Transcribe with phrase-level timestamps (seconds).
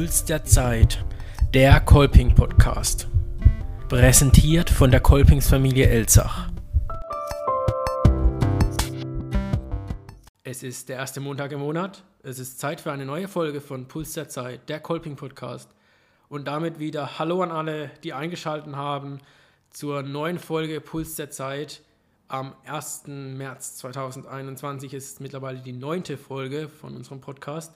[0.00, 1.04] Puls der Zeit,
[1.52, 3.06] der Kolping Podcast.
[3.90, 6.50] Präsentiert von der Kolpingsfamilie Elzach.
[10.42, 12.02] Es ist der erste Montag im Monat.
[12.22, 15.68] Es ist Zeit für eine neue Folge von Puls der Zeit, der Kolping Podcast.
[16.30, 19.18] Und damit wieder Hallo an alle, die eingeschaltet haben
[19.68, 21.82] zur neuen Folge Puls der Zeit.
[22.26, 23.02] Am 1.
[23.06, 27.74] März 2021 ist mittlerweile die neunte Folge von unserem Podcast.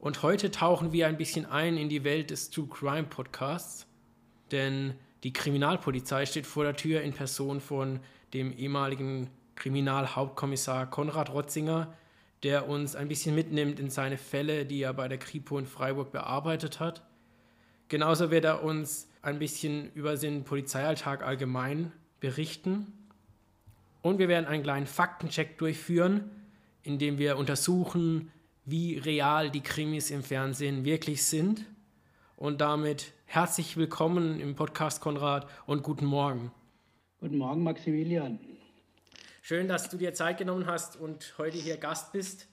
[0.00, 3.84] Und heute tauchen wir ein bisschen ein in die Welt des True Crime Podcasts,
[4.52, 7.98] denn die Kriminalpolizei steht vor der Tür in Person von
[8.32, 11.92] dem ehemaligen Kriminalhauptkommissar Konrad Rotzinger,
[12.44, 16.12] der uns ein bisschen mitnimmt in seine Fälle, die er bei der Kripo in Freiburg
[16.12, 17.02] bearbeitet hat.
[17.88, 21.90] Genauso wird er uns ein bisschen über den Polizeialltag allgemein
[22.20, 22.92] berichten.
[24.00, 26.30] Und wir werden einen kleinen Faktencheck durchführen,
[26.84, 28.30] indem wir untersuchen,
[28.70, 31.64] wie real die Krimis im Fernsehen wirklich sind.
[32.36, 36.52] Und damit herzlich willkommen im Podcast Konrad und guten Morgen.
[37.18, 38.38] Guten Morgen, Maximilian.
[39.40, 42.46] Schön, dass du dir Zeit genommen hast und heute hier Gast bist.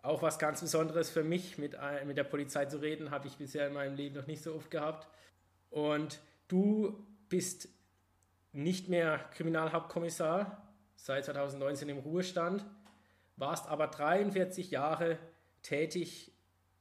[0.00, 3.36] Auch was ganz Besonderes für mich, mit, äh, mit der Polizei zu reden, habe ich
[3.36, 5.06] bisher in meinem Leben noch nicht so oft gehabt.
[5.68, 7.68] Und du bist
[8.52, 12.64] nicht mehr Kriminalhauptkommissar, seit 2019 im Ruhestand,
[13.36, 15.18] warst aber 43 Jahre
[15.64, 16.30] tätig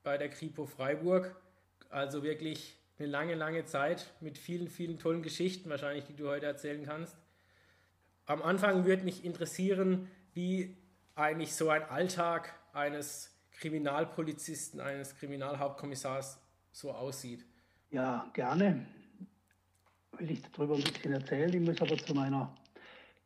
[0.03, 1.35] bei der Kripo Freiburg.
[1.89, 6.45] Also wirklich eine lange, lange Zeit mit vielen, vielen tollen Geschichten wahrscheinlich, die du heute
[6.45, 7.17] erzählen kannst.
[8.25, 10.77] Am Anfang würde mich interessieren, wie
[11.15, 16.39] eigentlich so ein Alltag eines Kriminalpolizisten, eines Kriminalhauptkommissars
[16.71, 17.45] so aussieht.
[17.91, 18.85] Ja, gerne.
[20.17, 21.53] Will ich darüber ein bisschen erzählen.
[21.53, 22.55] Ich muss aber zu meiner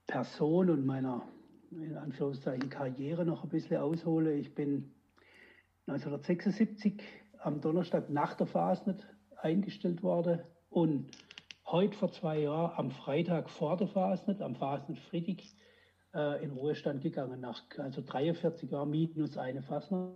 [0.06, 1.28] Person und meiner
[1.72, 4.40] in Anführungszeichen Karriere noch ein bisschen ausholen.
[4.40, 4.92] Ich bin
[5.88, 7.02] 1976
[7.40, 9.08] am Donnerstag nach der Fasnet
[9.38, 11.12] eingestellt worden und
[11.66, 15.56] heute vor zwei Jahren am Freitag vor der Fasnet, am Fasnet Friedrich,
[16.14, 20.12] äh, in Ruhestand gegangen, nach also 43 Jahren minus eine Fasnet.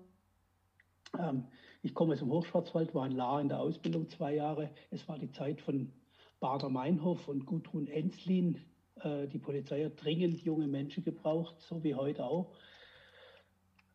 [1.18, 1.46] Ähm,
[1.84, 4.72] ich komme aus dem Hochschwarzwald, war in Lahr in der Ausbildung zwei Jahre.
[4.90, 5.94] Es war die Zeit von
[6.42, 8.60] Bader Meinhof und Gudrun Enslin.
[8.96, 12.54] Äh, die Polizei hat dringend junge Menschen gebraucht, so wie heute auch.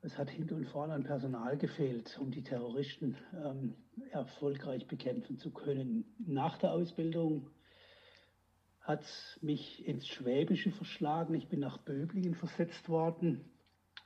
[0.06, 3.74] Es hat hinten und vorne an Personal gefehlt, um die Terroristen ähm,
[4.12, 6.04] erfolgreich bekämpfen zu können.
[6.24, 7.50] Nach der Ausbildung
[8.82, 11.34] hat es mich ins Schwäbische verschlagen.
[11.34, 13.50] Ich bin nach Böblingen versetzt worden.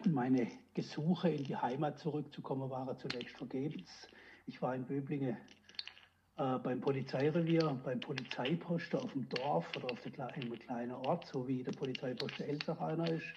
[0.02, 4.08] Und meine Gesuche in die Heimat zurückzukommen waren zunächst vergebens.
[4.46, 5.36] Ich war in Böblingen
[6.38, 11.62] äh, beim Polizeirevier, beim Polizeiposten auf dem Dorf oder auf einem kleinen Ort, so wie
[11.62, 13.34] der Polizeiposten Elsach einer ist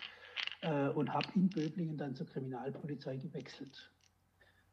[0.63, 3.91] äh, und habe in Böblingen dann zur Kriminalpolizei gewechselt.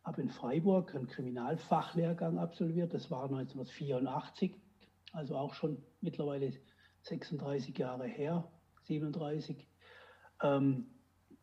[0.05, 4.55] Habe in Freiburg einen Kriminalfachlehrgang absolviert, das war 1984,
[5.12, 6.53] also auch schon mittlerweile
[7.03, 8.51] 36 Jahre her,
[8.84, 9.67] 37.
[10.43, 10.87] Ähm,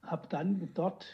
[0.01, 1.05] habe dann dort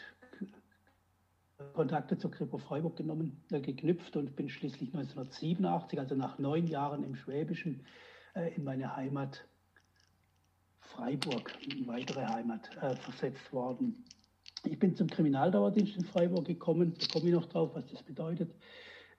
[1.72, 7.04] Kontakte zur Kripo Freiburg genommen, äh, geknüpft und bin schließlich 1987, also nach neun Jahren
[7.04, 7.84] im Schwäbischen,
[8.34, 9.46] äh, in meine Heimat
[10.84, 11.52] Freiburg,
[11.86, 14.04] weitere Heimat, äh, versetzt worden.
[14.64, 18.54] Ich bin zum Kriminaldauerdienst in Freiburg gekommen, da komme ich noch drauf, was das bedeutet.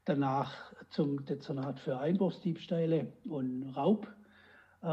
[0.06, 4.08] Danach zum Dezernat für Einbruchsdiebstähle und Raub
[4.82, 4.88] äh,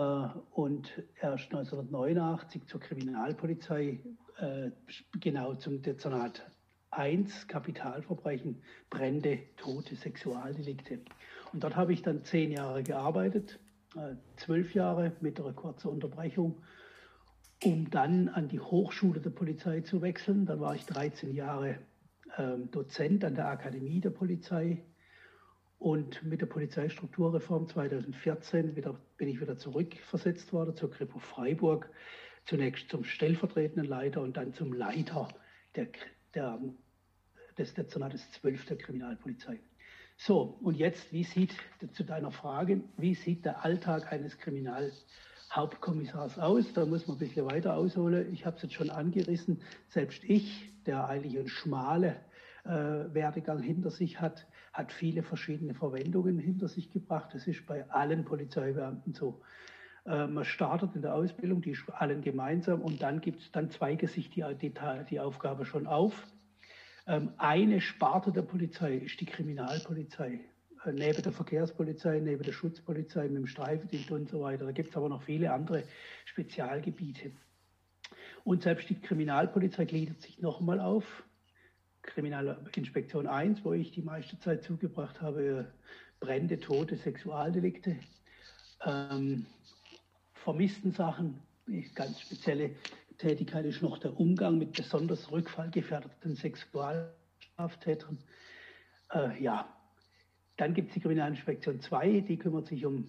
[0.52, 0.90] und
[1.20, 4.00] erst 1989 zur Kriminalpolizei,
[4.38, 4.70] äh,
[5.20, 6.42] genau zum Dezernat
[6.90, 11.00] 1, Kapitalverbrechen, Brände, Tote, Sexualdelikte.
[11.52, 13.58] Und dort habe ich dann zehn Jahre gearbeitet
[14.36, 16.62] zwölf Jahre mit einer kurzen Unterbrechung,
[17.62, 20.46] um dann an die Hochschule der Polizei zu wechseln.
[20.46, 21.78] Dann war ich 13 Jahre
[22.38, 24.82] ähm, Dozent an der Akademie der Polizei.
[25.78, 31.90] Und mit der Polizeistrukturreform 2014 wieder, bin ich wieder zurückversetzt worden zur Kripo Freiburg.
[32.44, 35.28] Zunächst zum stellvertretenden Leiter und dann zum Leiter
[35.76, 35.88] der,
[36.34, 36.60] der,
[37.58, 39.60] des Dezernates 12 der Kriminalpolizei.
[40.16, 41.54] So, und jetzt, wie sieht,
[41.92, 46.72] zu deiner Frage, wie sieht der Alltag eines Kriminalhauptkommissars aus?
[46.74, 48.32] Da muss man ein bisschen weiter ausholen.
[48.32, 49.60] Ich habe es jetzt schon angerissen.
[49.88, 52.16] Selbst ich, der eigentlich einen schmale
[52.64, 57.34] äh, Werdegang hinter sich hat, hat viele verschiedene Verwendungen hinter sich gebracht.
[57.34, 59.40] Das ist bei allen Polizeibeamten so.
[60.06, 63.70] Äh, man startet in der Ausbildung, die ist allen gemeinsam und dann gibt es, dann
[63.70, 64.72] zweige sich die, die,
[65.10, 66.26] die Aufgabe schon auf.
[67.06, 70.40] Ähm, eine Sparte der Polizei ist die Kriminalpolizei.
[70.84, 74.64] Äh, neben der Verkehrspolizei, neben der Schutzpolizei, mit dem Streifendienst und so weiter.
[74.64, 75.84] Da gibt es aber noch viele andere
[76.24, 77.32] Spezialgebiete.
[78.44, 81.24] Und selbst die Kriminalpolizei gliedert sich nochmal auf.
[82.02, 85.72] Kriminalinspektion 1, wo ich die meiste Zeit zugebracht habe,
[86.18, 87.96] Brände, Tote, Sexualdelikte,
[88.84, 89.46] ähm,
[90.34, 91.40] vermissten Sachen,
[91.94, 92.72] ganz spezielle
[93.18, 98.18] Tätigkeit ist noch der Umgang mit besonders rückfallgefährdeten Sexualstraftätern.
[99.12, 99.68] Äh, ja,
[100.56, 103.06] dann gibt es die Kriminalinspektion 2, die kümmert sich um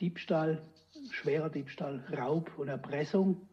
[0.00, 0.62] Diebstahl,
[1.10, 3.48] schwerer Diebstahl, Raub und Erpressung.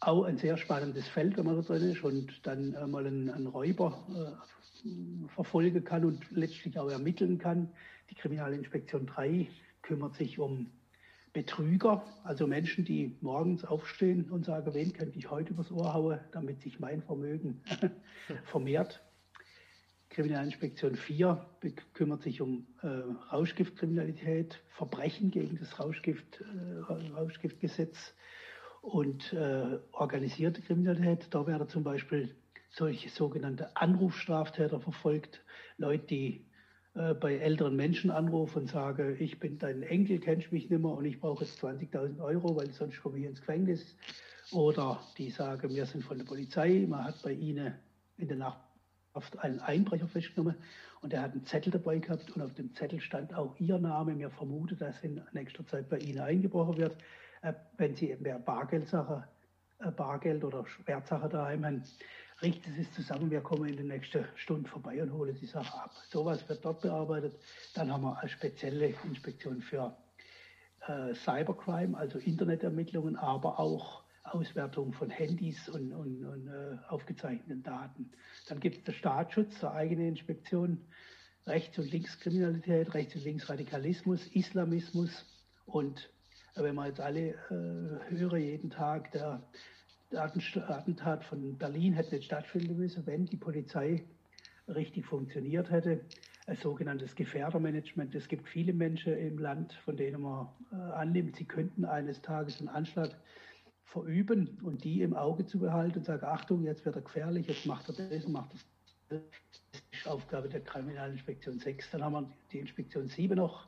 [0.00, 3.30] Auch ein sehr spannendes Feld, wenn man da drin ist und dann äh, mal einen,
[3.30, 7.70] einen Räuber äh, verfolgen kann und letztlich auch ermitteln kann.
[8.10, 9.48] Die Kriminalinspektion 3
[9.82, 10.70] kümmert sich um
[11.32, 16.18] Betrüger, also Menschen, die morgens aufstehen und sagen, wen könnte ich heute übers Ohr hauen,
[16.32, 17.62] damit sich mein Vermögen
[18.44, 19.02] vermehrt.
[20.10, 21.46] Kriminalinspektion 4
[21.92, 22.86] kümmert sich um äh,
[23.30, 28.14] Rauschgiftkriminalität, Verbrechen gegen das Rauschgift, äh, Rauschgiftgesetz
[28.80, 31.28] und äh, organisierte Kriminalität.
[31.30, 32.34] Da werden zum Beispiel
[32.70, 35.42] solche sogenannte Anrufstraftäter verfolgt,
[35.76, 36.46] Leute, die
[36.98, 40.90] äh, bei älteren Menschen anrufen und sagen, ich bin dein Enkel, kennst mich nicht mehr
[40.90, 43.96] und ich brauche jetzt 20.000 Euro, weil sonst komme ich ins Gefängnis.
[44.50, 47.74] Oder die sagen, wir sind von der Polizei, man hat bei ihnen
[48.16, 48.58] in der Nacht
[49.38, 50.56] einen Einbrecher festgenommen
[51.00, 54.14] und er hat einen Zettel dabei gehabt und auf dem Zettel stand auch ihr Name.
[54.14, 56.96] Mir vermutet, dass in nächster Zeit bei Ihnen eingebrochen wird.
[57.42, 59.24] Äh, wenn Sie mehr Bargeldsache,
[59.78, 61.82] äh, Bargeld oder Wertsache daheim haben,
[62.42, 63.30] richten Sie es zusammen.
[63.30, 65.92] Wir kommen in den nächsten Stunden vorbei und holen die Sache ab.
[66.10, 67.34] Sowas wird dort bearbeitet.
[67.74, 69.96] Dann haben wir eine spezielle Inspektion für
[70.86, 78.10] äh, Cybercrime, also Internetermittlungen, aber auch Auswertung von Handys und, und, und äh, aufgezeichneten Daten.
[78.48, 80.84] Dann gibt es den Staatsschutz, der eigene Inspektion,
[81.46, 85.24] Rechts- und Linkskriminalität, Rechts- und Linksradikalismus, Islamismus
[85.64, 86.10] und
[86.54, 89.42] äh, wenn man jetzt alle äh, höre jeden Tag, der,
[90.10, 94.04] der Attentat von Berlin hätte nicht stattfinden müssen, wenn die Polizei
[94.66, 96.00] richtig funktioniert hätte.
[96.46, 98.14] Ein sogenanntes Gefährdermanagement.
[98.14, 102.58] Es gibt viele Menschen im Land, von denen man äh, annimmt, sie könnten eines Tages
[102.58, 103.10] einen Anschlag
[103.84, 107.66] verüben und die im Auge zu behalten und sagen, Achtung, jetzt wird er gefährlich, jetzt
[107.66, 108.64] macht er das, macht das.
[109.10, 109.20] Das
[109.90, 111.92] ist Aufgabe der Kriminalinspektion 6.
[111.92, 113.66] Dann haben wir die Inspektion 7 noch,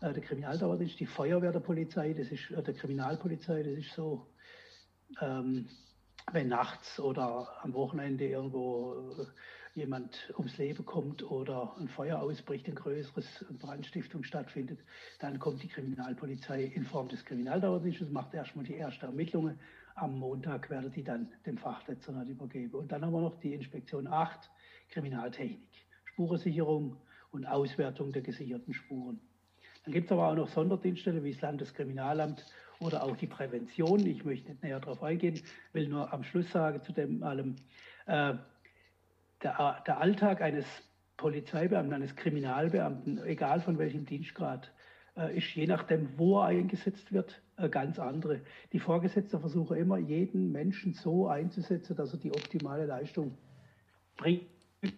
[0.00, 4.26] äh, der Kriminaldauerdienst, die Feuerwehr der Polizei, das ist äh, der Kriminalpolizei, das ist so,
[5.20, 5.68] ähm,
[6.32, 9.26] wenn nachts oder am Wochenende irgendwo äh,
[9.74, 14.80] jemand ums Leben kommt oder ein Feuer ausbricht, ein größeres Brandstiftung stattfindet,
[15.20, 19.58] dann kommt die Kriminalpolizei in Form des Kriminaldauerdienstes, macht erstmal die ersten Ermittlungen.
[19.94, 22.74] Am Montag werden die dann dem Fachdezernat übergeben.
[22.74, 24.50] Und dann haben wir noch die Inspektion 8,
[24.90, 26.96] Kriminaltechnik, Spurensicherung
[27.30, 29.20] und Auswertung der gesicherten Spuren.
[29.84, 32.44] Dann gibt es aber auch noch Sonderdienststellen wie das Landeskriminalamt
[32.80, 34.06] oder auch die Prävention.
[34.06, 35.40] Ich möchte nicht näher darauf eingehen,
[35.72, 37.56] will nur am Schluss sagen zu dem allem,
[38.06, 38.34] äh,
[39.42, 40.66] der, der Alltag eines
[41.16, 44.72] Polizeibeamten, eines Kriminalbeamten, egal von welchem Dienstgrad,
[45.16, 48.40] äh, ist je nachdem, wo er eingesetzt wird, äh, ganz andere.
[48.72, 53.36] Die Vorgesetzten versuchen immer, jeden Menschen so einzusetzen, dass er die optimale Leistung
[54.16, 54.46] bringen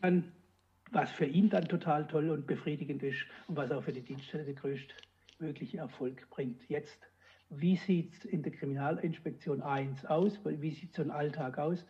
[0.02, 0.32] kann,
[0.90, 4.44] was für ihn dann total toll und befriedigend ist und was auch für die Dienststelle
[4.44, 6.68] den größtmöglichen Erfolg bringt.
[6.68, 6.98] Jetzt,
[7.50, 10.38] wie sieht es in der Kriminalinspektion 1 aus?
[10.44, 11.84] Wie sieht so ein Alltag aus?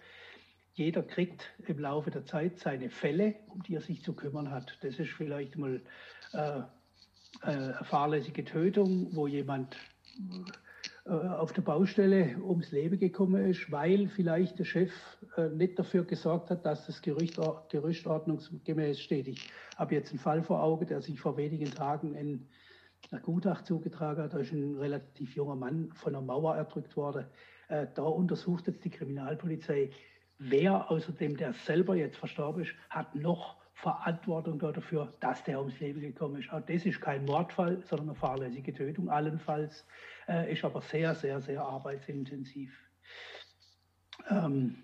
[0.80, 4.78] jeder kriegt im Laufe der Zeit seine Fälle, um die er sich zu kümmern hat.
[4.80, 5.82] Das ist vielleicht mal
[6.32, 6.60] äh,
[7.42, 9.76] äh, fahrlässige Tötung, wo jemand
[11.04, 14.92] äh, auf der Baustelle ums Leben gekommen ist, weil vielleicht der Chef
[15.36, 19.28] äh, nicht dafür gesorgt hat, dass das Gerücht, Gerücht ordnungsgemäß steht.
[19.28, 22.48] Ich habe jetzt einen Fall vor Augen, der sich vor wenigen Tagen in
[23.10, 24.34] der Gutacht zugetragen hat.
[24.34, 27.26] Da ist ein relativ junger Mann von einer Mauer erdrückt worden.
[27.68, 29.90] Äh, da untersucht jetzt die Kriminalpolizei,
[30.38, 36.00] wer außerdem, der selber jetzt verstorben ist, hat noch Verantwortung dafür, dass der ums Leben
[36.00, 36.52] gekommen ist.
[36.52, 39.86] Auch das ist kein Mordfall, sondern eine fahrlässige Tötung allenfalls,
[40.28, 42.70] äh, ist aber sehr, sehr, sehr arbeitsintensiv.
[44.28, 44.82] Ähm,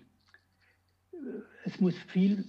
[1.63, 2.45] es muss viel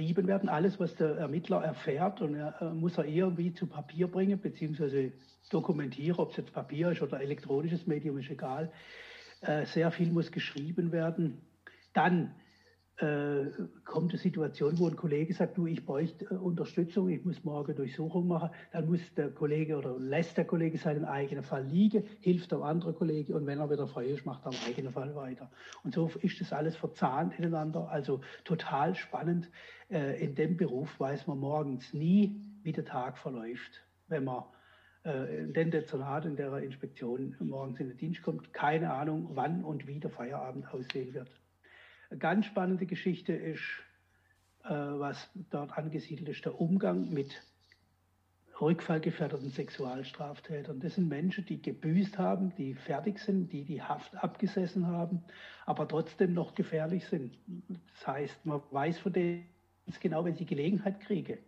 [0.00, 4.08] geschrieben werden, alles, was der Ermittler erfährt, und er äh, muss er irgendwie zu Papier
[4.08, 5.12] bringen, beziehungsweise
[5.50, 8.72] dokumentieren, ob es jetzt Papier ist oder elektronisches Medium, ist egal.
[9.42, 11.42] Äh, sehr viel muss geschrieben werden
[11.92, 12.34] dann
[13.00, 13.50] äh,
[13.84, 17.74] kommt eine Situation, wo ein Kollege sagt, du, ich bräuchte äh, Unterstützung, ich muss morgen
[17.74, 22.52] Durchsuchung machen, dann muss der Kollege oder lässt der Kollege seinen eigenen Fall liegen, hilft
[22.52, 25.50] der andere Kollege und wenn er wieder frei ist, macht er am eigenen Fall weiter.
[25.82, 29.50] Und so ist das alles verzahnt ineinander, also total spannend.
[29.88, 34.44] Äh, in dem Beruf weiß man morgens nie, wie der Tag verläuft, wenn man
[35.02, 38.52] in den Dezernat in der Inspektion morgens in den Dienst kommt.
[38.52, 41.30] Keine Ahnung, wann und wie der Feierabend aussehen wird.
[42.10, 43.62] Eine ganz spannende Geschichte ist
[44.62, 47.42] was dort angesiedelt ist, der Umgang mit
[48.60, 50.80] rückfallgefährdeten Sexualstraftätern.
[50.80, 55.24] Das sind Menschen, die gebüßt haben, die fertig sind, die die Haft abgesessen haben,
[55.64, 57.38] aber trotzdem noch gefährlich sind.
[57.94, 59.46] Das heißt, man weiß von denen
[60.00, 61.38] genau, wenn sie Gelegenheit kriege,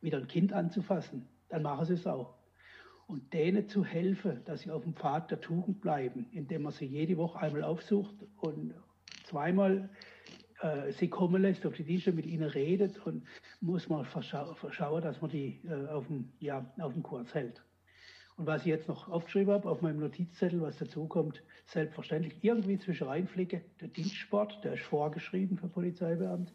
[0.00, 2.34] wieder ein Kind anzufassen, dann machen sie es auch.
[3.06, 6.86] Und denen zu helfen, dass sie auf dem Pfad der Tugend bleiben, indem man sie
[6.86, 8.74] jede Woche einmal aufsucht und
[9.24, 9.90] zweimal
[10.62, 13.24] äh, sie kommen lässt, auf die Tische mit ihnen redet und
[13.60, 17.62] muss man verschauen, dass man die äh, auf, dem, ja, auf dem Kurs hält.
[18.36, 22.78] Und was ich jetzt noch aufgeschrieben habe auf meinem Notizzettel, was dazu kommt, selbstverständlich irgendwie
[22.78, 26.52] zwischen reinflicke, der Dienstsport, der ist vorgeschrieben für Polizeibeamte,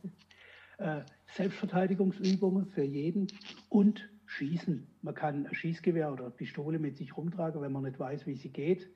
[0.80, 1.02] äh,
[1.34, 3.28] Selbstverteidigungsübungen für jeden
[3.70, 4.88] und Schießen.
[5.02, 8.50] Man kann ein Schießgewehr oder Pistole mit sich rumtragen, wenn man nicht weiß, wie sie
[8.50, 8.90] geht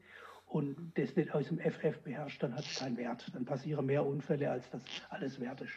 [0.52, 3.26] und das nicht aus dem FF beherrscht, dann hat es keinen Wert.
[3.34, 5.72] Dann passieren mehr Unfälle, als das alles wert ist.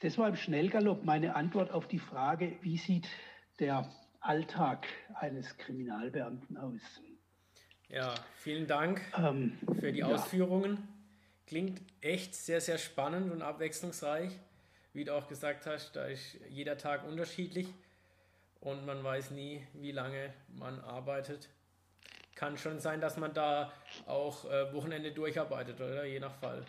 [0.00, 3.08] Das war im Schnellgalopp meine Antwort auf die Frage, wie sieht
[3.60, 3.88] der
[4.20, 6.80] Alltag eines Kriminalbeamten aus?
[7.88, 10.72] Ja, vielen Dank ähm, für die Ausführungen.
[10.72, 10.82] Ja.
[11.46, 14.32] Klingt echt sehr, sehr spannend und abwechslungsreich.
[14.92, 17.68] Wie du auch gesagt hast, da ist jeder Tag unterschiedlich
[18.60, 21.48] und man weiß nie, wie lange man arbeitet
[22.44, 23.72] kann schon sein, dass man da
[24.06, 26.04] auch äh, Wochenende durcharbeitet, oder?
[26.04, 26.62] Je nach Fall.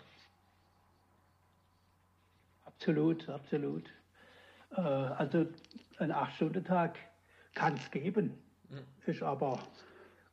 [2.64, 3.84] Absolut, absolut.
[4.74, 5.46] Äh, also
[5.98, 6.96] ein 8-Stunden-Tag
[7.54, 8.38] kann es geben,
[8.70, 8.78] mhm.
[9.04, 9.58] ist aber,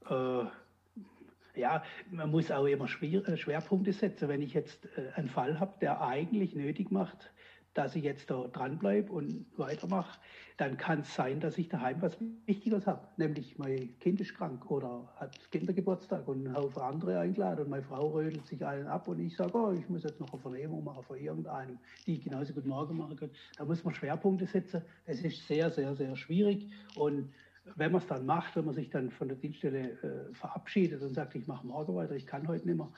[0.09, 4.29] äh, ja, man muss auch immer Schwer, Schwerpunkte setzen.
[4.29, 7.33] Wenn ich jetzt äh, einen Fall habe, der eigentlich nötig macht,
[7.73, 10.19] dass ich jetzt da dranbleibe und weitermache,
[10.57, 13.07] dann kann es sein, dass ich daheim was Wichtiges habe.
[13.17, 17.83] Nämlich mein Kind ist krank oder hat Kindergeburtstag und ein Haufen andere eingeladen und meine
[17.83, 20.83] Frau rödelt sich allen ab und ich sage, oh, ich muss jetzt noch eine Vernehmung
[20.83, 23.31] machen von irgendeinem, die ich genauso gut morgen machen kann.
[23.57, 24.83] Da muss man Schwerpunkte setzen.
[25.07, 27.29] Das ist sehr, sehr, sehr schwierig und
[27.75, 31.13] wenn man es dann macht, wenn man sich dann von der Dienststelle äh, verabschiedet und
[31.13, 32.91] sagt, ich mache morgen weiter, ich kann heute nicht mehr,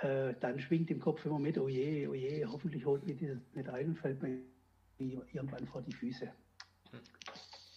[0.00, 3.38] äh, dann schwingt im Kopf immer mit, oh je, oh je, hoffentlich holt mir dieses
[3.54, 4.38] nicht ein und fällt mir
[4.98, 6.30] irgendwann vor die Füße.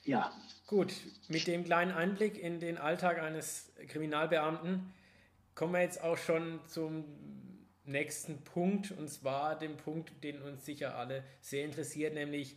[0.03, 0.31] Ja.
[0.67, 0.93] Gut,
[1.29, 4.93] mit dem kleinen Einblick in den Alltag eines Kriminalbeamten
[5.55, 7.05] kommen wir jetzt auch schon zum
[7.85, 12.55] nächsten Punkt und zwar dem Punkt, den uns sicher alle sehr interessiert, nämlich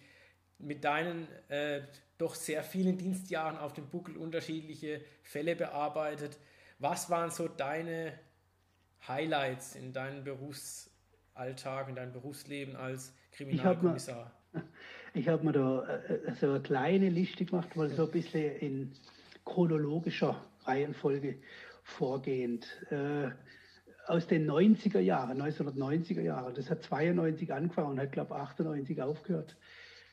[0.58, 1.82] mit deinen äh,
[2.18, 6.38] doch sehr vielen Dienstjahren auf dem Buckel unterschiedliche Fälle bearbeitet.
[6.78, 8.12] Was waren so deine
[9.06, 14.32] Highlights in deinem Berufsalltag, in deinem Berufsleben als Kriminalkommissar?
[15.14, 18.10] Ich habe mir, hab mir da äh, so eine kleine Liste gemacht, mal so ein
[18.10, 18.92] bisschen in
[19.44, 21.38] chronologischer Reihenfolge
[21.82, 22.66] vorgehend.
[22.90, 23.30] Äh,
[24.06, 29.02] aus den 90er Jahren, 1990er Jahren, das hat 92 angefangen und hat, glaube ich, 98
[29.02, 29.56] aufgehört,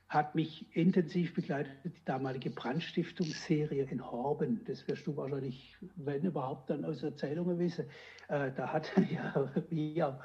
[0.09, 4.61] hat mich intensiv begleitet die damalige Brandstiftungsserie in Horben.
[4.65, 7.85] Das wirst du wahrscheinlich, wenn überhaupt, dann aus Erzählungen wissen.
[8.27, 10.19] Äh, da hat ja, ja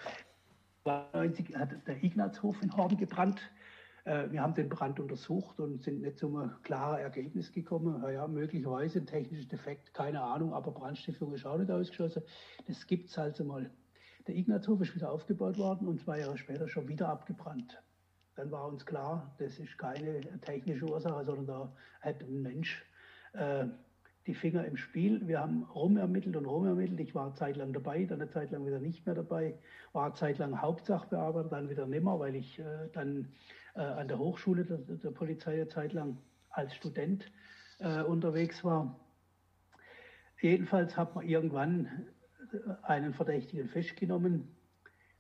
[1.13, 3.43] 90 hat der Ignazhof in Horben gebrannt.
[4.05, 8.03] Äh, wir haben den Brand untersucht und sind nicht zu einem klaren Ergebnis gekommen.
[8.11, 12.23] Ja, möglicherweise ein technischer Defekt, keine Ahnung, aber Brandstiftung ist auch nicht ausgeschlossen.
[12.67, 13.71] Das gibt es also mal.
[14.27, 17.84] Der Ignazhof ist wieder aufgebaut worden und zwei Jahre später schon wieder abgebrannt
[18.37, 22.85] dann war uns klar, das ist keine technische Ursache, sondern da hat ein Mensch
[23.33, 23.67] äh,
[24.27, 25.27] die Finger im Spiel.
[25.27, 27.01] Wir haben rumermittelt und rumermittelt.
[27.01, 29.59] Ich war zeitlang dabei, dann eine Zeit lang wieder nicht mehr dabei,
[29.93, 33.29] war zeitlang Hauptsachbearbeiter, dann wieder nimmer, weil ich äh, dann
[33.75, 36.17] äh, an der Hochschule der, der, Polizei eine Zeit lang
[36.51, 37.31] als Student
[37.79, 38.99] äh, unterwegs war.
[40.41, 42.07] Jedenfalls hat man irgendwann
[42.53, 44.49] äh, einen Verdächtigen festgenommen,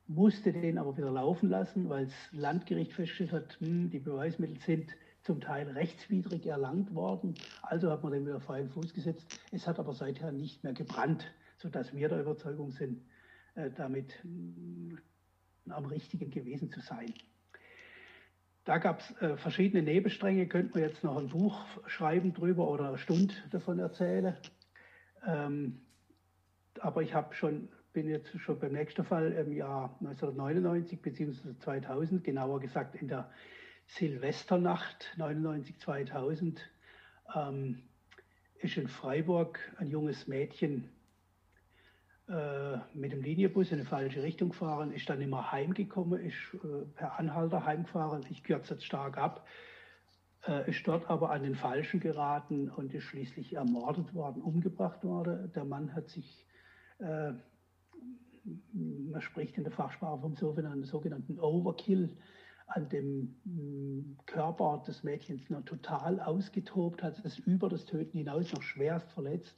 [0.07, 4.91] musste den aber wieder laufen lassen, weil das Landgericht festgestellt hat, hm, die Beweismittel sind
[5.23, 7.35] zum Teil rechtswidrig erlangt worden.
[7.63, 9.41] Also hat man den wieder freien Fuß gesetzt.
[9.51, 11.25] Es hat aber seither nicht mehr gebrannt,
[11.57, 13.01] sodass wir der Überzeugung sind,
[13.55, 14.99] äh, damit hm,
[15.71, 17.15] am richtigen gewesen zu sein.
[18.65, 22.89] Da gab es äh, verschiedene Nebenstränge, könnte man jetzt noch ein Buch schreiben drüber oder
[22.89, 24.37] eine Stunde davon erzählen.
[25.27, 25.81] Ähm,
[26.81, 31.57] aber ich habe schon bin jetzt schon beim nächsten Fall im Jahr 1999 bzw.
[31.61, 33.31] 2000, genauer gesagt in der
[33.87, 36.61] Silvesternacht 99 2000
[37.37, 37.83] ähm,
[38.59, 40.91] ist in Freiburg ein junges Mädchen
[42.29, 46.85] äh, mit dem Linienbus in eine falsche Richtung gefahren, ist dann immer heimgekommen, ist äh,
[46.97, 48.27] per Anhalter heimgefahren.
[48.29, 49.47] Ich kürze jetzt stark ab,
[50.49, 55.53] äh, ist dort aber an den Falschen geraten und ist schließlich ermordet worden, umgebracht worden.
[55.53, 56.45] Der Mann hat sich
[56.99, 57.35] äh,
[58.73, 62.17] man spricht in der Fachsprache vom sogenannten, Overkill,
[62.67, 68.53] an dem mm, Körper des Mädchens noch total ausgetobt, hat es über das Töten hinaus
[68.53, 69.57] noch schwerst verletzt.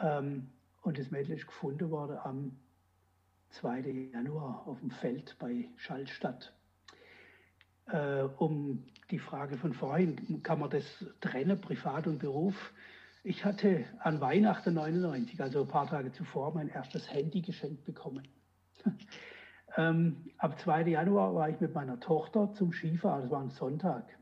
[0.00, 0.48] Ähm,
[0.82, 2.56] und das Mädchen ist gefunden worden am
[3.50, 4.10] 2.
[4.12, 6.52] Januar auf dem Feld bei Schallstadt.
[7.86, 10.84] Äh, um die Frage von vorhin, kann man das
[11.20, 12.72] trennen, Privat und Beruf?
[13.28, 18.28] Ich hatte an Weihnachten 99, also ein paar Tage zuvor, mein erstes Handy geschenkt bekommen.
[19.76, 20.82] ähm, am 2.
[20.82, 24.16] Januar war ich mit meiner Tochter zum Skifahren, das war ein Sonntag.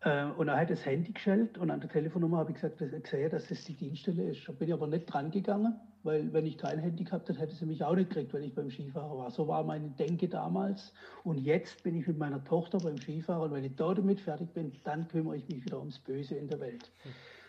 [0.00, 2.92] Äh, und er hat das Handy gestellt und an der Telefonnummer habe ich gesagt, dass
[2.92, 4.46] ich sehe, dass das die Dienststelle ist.
[4.46, 7.54] Da bin ich aber nicht dran gegangen, weil wenn ich kein Handy gehabt hätte, hätte
[7.54, 9.30] sie mich auch nicht gekriegt, wenn ich beim Skifahren war.
[9.30, 10.92] So war meine Denke damals.
[11.24, 14.52] Und jetzt bin ich mit meiner Tochter beim Skifahren und wenn ich da damit fertig
[14.52, 16.90] bin, dann kümmere ich mich wieder ums Böse in der Welt.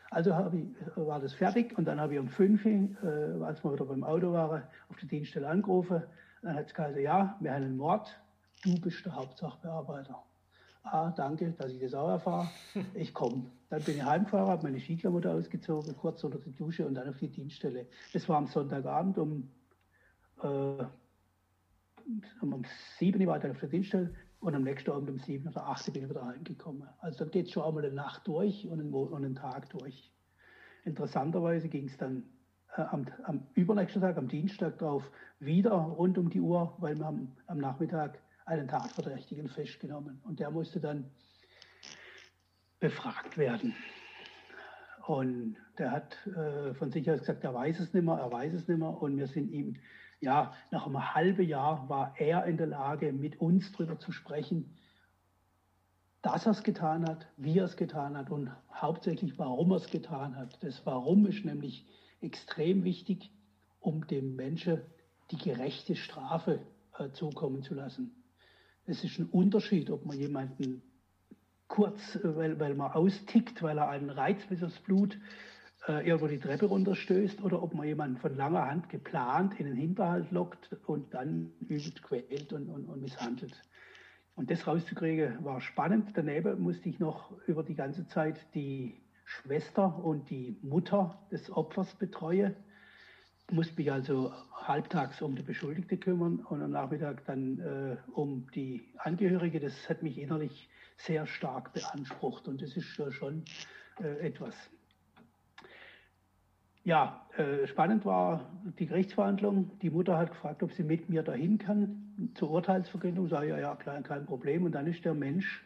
[0.10, 3.74] Also ich, war das fertig und dann habe ich um 5 Uhr, äh, als wir
[3.74, 6.04] wieder beim Auto waren, auf die Dienststelle angerufen.
[6.42, 8.20] Dann hat es gesagt, ja, wir haben einen Mord,
[8.64, 10.22] du bist der Hauptsachbearbeiter
[10.84, 12.50] ah, danke, dass ich das auch erfahre,
[12.94, 13.46] ich komme.
[13.70, 17.18] Dann bin ich heimgefahren, habe meine Skiklamotte ausgezogen, kurz unter die Dusche und dann auf
[17.18, 17.88] die Dienststelle.
[18.14, 19.50] Das war am Sonntagabend um,
[20.42, 20.84] äh,
[22.42, 22.64] um
[23.00, 25.94] 7 Uhr war dann auf der Dienststelle und am nächsten Abend um 7 oder 8
[25.94, 26.88] bin ich wieder heimgekommen.
[27.00, 30.12] Also dann geht es schon einmal eine Nacht durch und einen, und einen Tag durch.
[30.84, 32.24] Interessanterweise ging es dann
[32.76, 35.10] äh, am, am, übernächsten Tag, am Dienstag drauf,
[35.40, 40.52] wieder rund um die Uhr, weil wir am, am Nachmittag einen Tatverdächtigen festgenommen und der
[40.52, 41.10] musste dann
[42.80, 43.76] befragt werden.
[45.08, 48.54] Und der hat äh, von sich aus gesagt, er weiß es nicht mehr, er weiß
[48.54, 49.02] es nicht mehr.
[49.02, 49.78] Und wir sind ihm,
[50.20, 54.76] ja, nach einem halben Jahr war er in der Lage, mit uns darüber zu sprechen,
[56.22, 59.90] dass er es getan hat, wie er es getan hat und hauptsächlich, warum er es
[59.90, 60.64] getan hat.
[60.64, 61.86] Das Warum ist nämlich
[62.22, 63.32] extrem wichtig,
[63.80, 64.82] um dem Menschen
[65.32, 66.60] die gerechte Strafe
[67.00, 68.21] äh, zukommen zu lassen.
[68.86, 70.82] Es ist ein Unterschied, ob man jemanden
[71.68, 75.18] kurz, äh, weil, weil man austickt, weil er einen Reiz bis aufs Blut
[75.88, 79.76] äh, irgendwo die Treppe runterstößt oder ob man jemanden von langer Hand geplant in den
[79.76, 83.56] Hinterhalt lockt und dann übel quält und, und, und misshandelt.
[84.36, 86.12] Und das rauszukriegen war spannend.
[86.14, 91.94] Daneben musste ich noch über die ganze Zeit die Schwester und die Mutter des Opfers
[91.96, 92.56] betreuen
[93.52, 98.88] musste mich also halbtags um die Beschuldigte kümmern und am Nachmittag dann äh, um die
[98.98, 99.60] Angehörige.
[99.60, 103.44] Das hat mich innerlich sehr stark beansprucht und das ist schon
[104.02, 104.56] äh, etwas.
[106.84, 109.78] Ja, äh, spannend war die Gerichtsverhandlung.
[109.80, 113.28] Die Mutter hat gefragt, ob sie mit mir dahin kann zur Urteilsverkündung.
[113.28, 114.64] Sag ja, ja, klar, kein Problem.
[114.64, 115.64] Und dann ist der Mensch,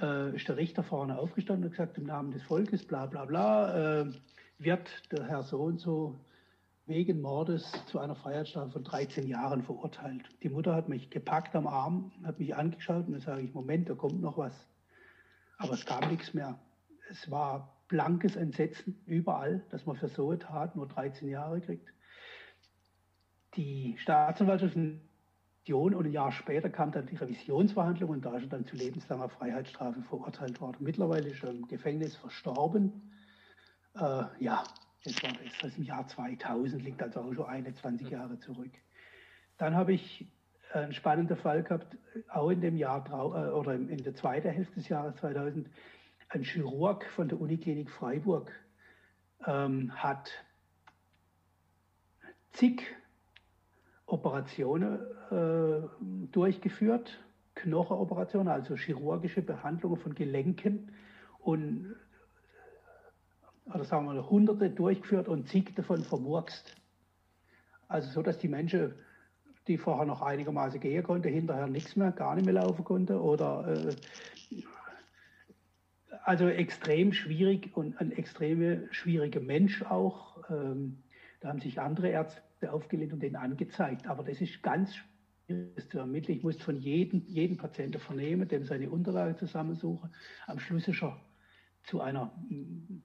[0.00, 4.00] äh, ist der Richter vorne aufgestanden und gesagt, im Namen des Volkes, bla bla bla,
[4.00, 4.06] äh,
[4.58, 6.18] wird der Herr so und so
[6.86, 10.28] wegen Mordes zu einer Freiheitsstrafe von 13 Jahren verurteilt.
[10.42, 13.88] Die Mutter hat mich gepackt am Arm, hat mich angeschaut und dann sage ich, Moment,
[13.88, 14.54] da kommt noch was.
[15.58, 16.58] Aber es kam nichts mehr.
[17.10, 21.88] Es war blankes Entsetzen überall, dass man für so eine Tat nur 13 Jahre kriegt.
[23.56, 25.00] Die Staatsanwaltschaft und
[25.70, 30.02] ein Jahr später kam dann die Revisionsverhandlung und da ist er dann zu lebenslanger Freiheitsstrafe
[30.02, 30.78] verurteilt worden.
[30.80, 33.10] Mittlerweile ist er im Gefängnis verstorben.
[33.94, 34.64] Äh, ja,
[35.04, 35.30] das war
[35.62, 38.72] das, im Jahr 2000, liegt also auch schon 21 Jahre zurück.
[39.58, 40.26] Dann habe ich
[40.72, 41.96] einen spannenden Fall gehabt,
[42.28, 45.68] auch in dem Jahr äh, oder in der zweiten Hälfte des Jahres 2000.
[46.30, 48.50] Ein Chirurg von der Uniklinik Freiburg
[49.46, 50.30] ähm, hat
[52.52, 52.82] zig
[54.06, 55.86] Operationen äh,
[56.32, 57.20] durchgeführt,
[57.54, 60.92] Knochenoperationen, also chirurgische Behandlungen von Gelenken
[61.38, 61.94] und
[63.66, 66.74] oder sagen wir hunderte durchgeführt und zig davon vermurkst.
[67.88, 68.94] Also so, dass die Menschen,
[69.66, 73.66] die vorher noch einigermaßen gehen konnten, hinterher nichts mehr, gar nicht mehr laufen konnten oder
[73.66, 73.94] äh,
[76.24, 80.38] also extrem schwierig und ein extrem schwieriger Mensch auch.
[80.50, 81.02] Ähm,
[81.40, 84.06] da haben sich andere Ärzte aufgelehnt und den angezeigt.
[84.06, 84.94] Aber das ist ganz
[85.46, 86.38] schwierig zu ermitteln.
[86.38, 90.10] Ich muss von jedem, jedem Patienten vernehmen, dem seine Unterlagen zusammensuchen.
[90.46, 91.20] Am Schluss ist er
[91.84, 92.32] zu einer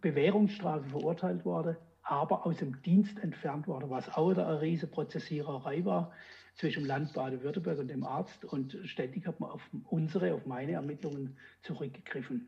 [0.01, 6.11] Bewährungsstrafe verurteilt wurde, aber aus dem Dienst entfernt wurde, was auch eine riesige Prozessiererei war
[6.55, 8.45] zwischen dem Land Baden-Württemberg und dem Arzt.
[8.45, 12.47] Und ständig hat man auf unsere, auf meine Ermittlungen zurückgegriffen.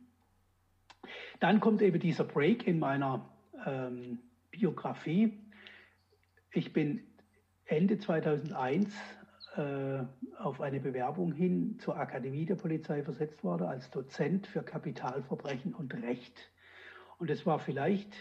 [1.39, 3.29] Dann kommt eben dieser Break in meiner
[3.65, 4.19] ähm,
[4.51, 5.37] Biografie.
[6.51, 7.01] Ich bin
[7.65, 9.20] Ende 2001 äh,
[9.57, 15.93] auf eine Bewerbung hin zur Akademie der Polizei versetzt wurde als Dozent für Kapitalverbrechen und
[15.93, 16.49] Recht.
[17.19, 18.15] Und es war vielleicht,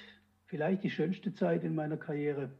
[0.47, 2.51] vielleicht die schönste Zeit in meiner Karriere,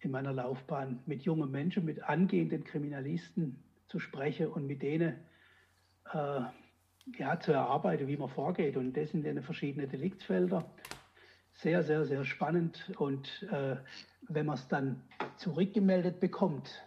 [0.00, 5.16] in meiner Laufbahn mit jungen Menschen, mit angehenden Kriminalisten zu sprechen und mit denen
[6.12, 6.40] äh,
[7.18, 8.76] ja, zu erarbeiten, wie man vorgeht.
[8.76, 10.70] Und das sind dann verschiedene Deliktsfelder.
[11.52, 12.92] Sehr, sehr, sehr spannend.
[12.96, 13.76] Und äh,
[14.28, 15.02] wenn man es dann
[15.36, 16.82] zurückgemeldet bekommt,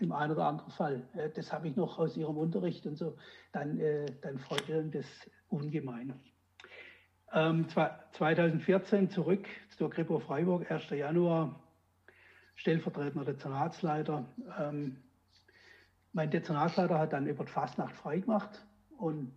[0.00, 3.16] im einen oder anderen Fall, äh, das habe ich noch aus Ihrem Unterricht und so,
[3.52, 5.06] dann, äh, dann freut einen das
[5.48, 6.14] ungemein.
[7.32, 10.90] Ähm, 2014 zurück zur Kripo Freiburg, 1.
[10.90, 11.60] Januar,
[12.56, 14.26] stellvertretender Dezernatsleiter.
[14.58, 14.96] Ähm,
[16.12, 18.66] mein Dezernatsleiter hat dann über die Fastnacht freigemacht
[18.98, 19.32] und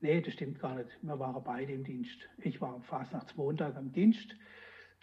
[0.00, 0.88] nee, das stimmt gar nicht.
[1.02, 2.28] Wir waren beide im Dienst.
[2.38, 4.34] Ich war am Fastnachtsmontag am Dienst.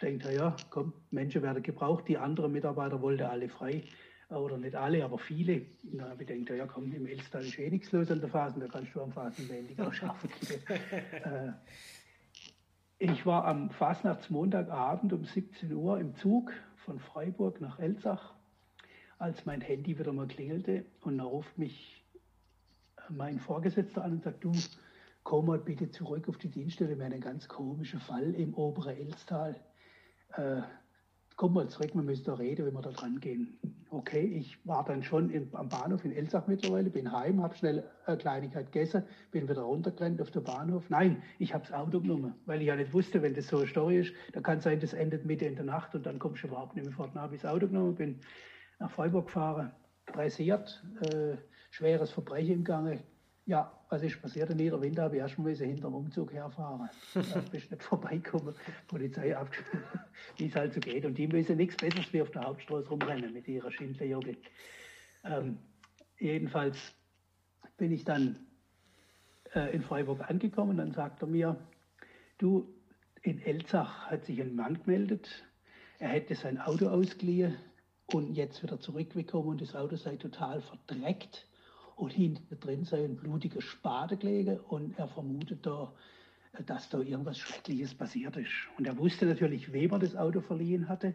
[0.02, 2.06] Denkt ja, komm, Menschen werden gebraucht.
[2.08, 3.84] Die anderen Mitarbeiter wollten alle frei.
[4.30, 5.66] Oder nicht alle, aber viele.
[6.00, 8.66] Habe ich gedacht, ja komm, im Elstal ist eh nichts los an der Phasen, da
[8.68, 10.28] kannst du am Phasenwendig auch schaffen.
[10.68, 11.52] äh,
[12.98, 16.52] ich war am Fastnachtsmontagabend um 17 Uhr im Zug
[16.84, 18.34] von Freiburg nach Elzach,
[19.18, 22.04] als mein Handy wieder mal klingelte und da ruft mich
[23.08, 24.52] mein Vorgesetzter an und sagt, du,
[25.22, 28.96] komm mal bitte zurück auf die Dienststelle, wir haben einen ganz komischen Fall im oberen
[28.96, 29.56] Elstal.
[30.36, 30.62] Äh,
[31.38, 33.56] komm mal zurück, wir müssen da reden, wenn wir da dran gehen.
[33.90, 37.88] Okay, ich war dann schon im, am Bahnhof in Elsach mittlerweile, bin heim, habe schnell
[38.06, 40.90] eine Kleinigkeit gegessen, bin wieder runtergerannt auf den Bahnhof.
[40.90, 43.68] Nein, ich habe das Auto genommen, weil ich ja nicht wusste, wenn das so eine
[43.68, 46.48] Story ist, da kann sein, das endet Mitte in der Nacht und dann kommst du
[46.48, 47.10] überhaupt nicht mehr fort.
[47.14, 48.18] Dann habe ich das Auto genommen, bin
[48.80, 49.70] nach Freiburg gefahren,
[50.06, 51.36] pressiert, äh,
[51.70, 52.98] schweres Verbrechen im Gange.
[53.48, 54.50] Ja, was ist passiert?
[54.50, 56.90] In jeder Winter habe ich erstmal hinter dem Umzug herfahren.
[57.14, 58.54] Da bist nicht vorbeikommen,
[58.86, 59.48] Polizei ab,
[60.36, 61.06] wie es halt so geht.
[61.06, 64.36] Und die müssen nichts Besseres wie auf der Hauptstraße rumrennen mit ihrer Schindlerjogge.
[65.24, 65.56] Ähm,
[66.18, 66.76] jedenfalls
[67.78, 68.38] bin ich dann
[69.54, 70.76] äh, in Freiburg angekommen.
[70.76, 71.56] Dann sagt er mir,
[72.36, 72.68] du,
[73.22, 75.26] in Elzach hat sich ein Mann gemeldet.
[75.98, 77.56] Er hätte sein Auto ausgeliehen
[78.12, 81.47] und jetzt wieder zurückgekommen und das Auto sei total verdreckt
[81.98, 85.92] und hinten drin sei ein blutiger Spade gelegen und er vermutet da,
[86.64, 88.52] dass da irgendwas Schreckliches passiert ist.
[88.78, 91.14] Und er wusste natürlich, wem er das Auto verliehen hatte,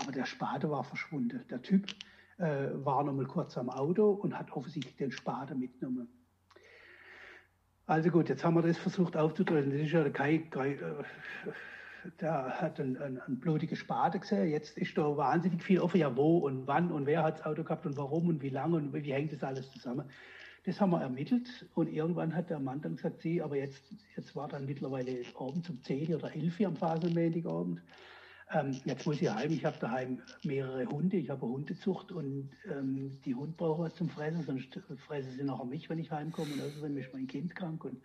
[0.00, 1.44] aber der Spade war verschwunden.
[1.50, 1.86] Der Typ
[2.38, 6.08] äh, war noch mal kurz am Auto und hat offensichtlich den Spade mitgenommen.
[7.86, 9.72] Also gut, jetzt haben wir das versucht aufzudröseln.
[9.72, 11.04] Das ist ja kein, kein äh,
[12.20, 14.50] der hat einen, einen, einen blutigen Spade gesehen.
[14.50, 17.62] Jetzt ist da wahnsinnig viel offen, ja wo und wann und wer hat das Auto
[17.62, 20.04] gehabt und warum und wie lange und wie hängt das alles zusammen.
[20.64, 23.82] Das haben wir ermittelt und irgendwann hat der Mann dann gesagt, sie, aber jetzt,
[24.14, 27.80] jetzt war dann mittlerweile abends um 10 oder 11 Uhr am Phasenmontagabend.
[28.52, 33.18] Ähm, jetzt muss ich heim, ich habe daheim mehrere Hunde, ich habe Hundezucht und ähm,
[33.24, 36.60] die Hunde brauchen was zum Fressen, sonst fressen sie nachher mich, wenn ich heimkomme und
[36.60, 38.02] außerdem ist mein Kind krank und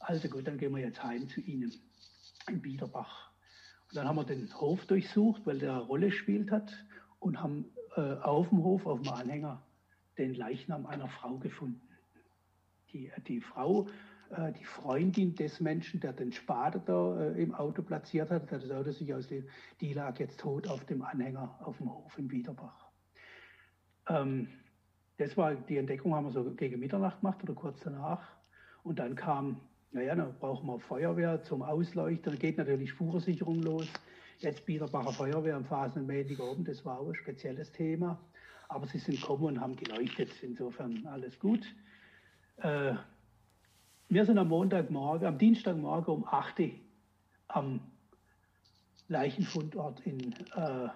[0.00, 1.72] also gut, dann gehen wir jetzt heim zu ihnen
[2.48, 3.30] in Biederbach.
[3.88, 6.72] Und dann haben wir den Hof durchsucht, weil der eine Rolle gespielt hat
[7.20, 9.62] und haben äh, auf dem Hof, auf dem Anhänger,
[10.18, 11.80] den Leichnam einer Frau gefunden.
[12.92, 13.88] Die, die Frau,
[14.30, 18.58] äh, die Freundin des Menschen, der den Spade da äh, im Auto platziert hat, der
[18.58, 19.48] das Auto sich auslebt,
[19.80, 22.88] die lag jetzt tot auf dem Anhänger auf dem Hof in Biederbach.
[24.08, 24.48] Ähm,
[25.16, 28.22] das war die Entdeckung, haben wir so gegen Mitternacht gemacht oder kurz danach.
[28.82, 29.60] Und dann kam
[29.92, 32.32] naja, dann brauchen wir Feuerwehr zum Ausleuchten.
[32.32, 33.86] Dann geht natürlich Spurensicherung los.
[34.38, 38.20] Jetzt Biederbacher Feuerwehr am Phasenmäßig oben, das war auch ein spezielles Thema.
[38.68, 40.30] Aber sie sind gekommen und haben geleuchtet.
[40.42, 41.64] Insofern alles gut.
[42.58, 42.94] Äh,
[44.10, 46.70] wir sind am Montagmorgen, am Dienstagmorgen um 8 Uhr
[47.48, 47.80] am
[49.08, 50.88] Leichenfundort in äh,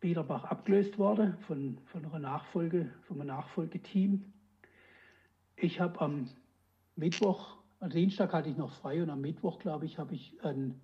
[0.00, 4.32] Biederbach abgelöst worden von, von einer Nachfolge, von einem Nachfolgeteam.
[5.56, 6.30] Ich habe am
[6.96, 10.80] Mittwoch, am Dienstag hatte ich noch frei und am Mittwoch, glaube ich, habe ich einen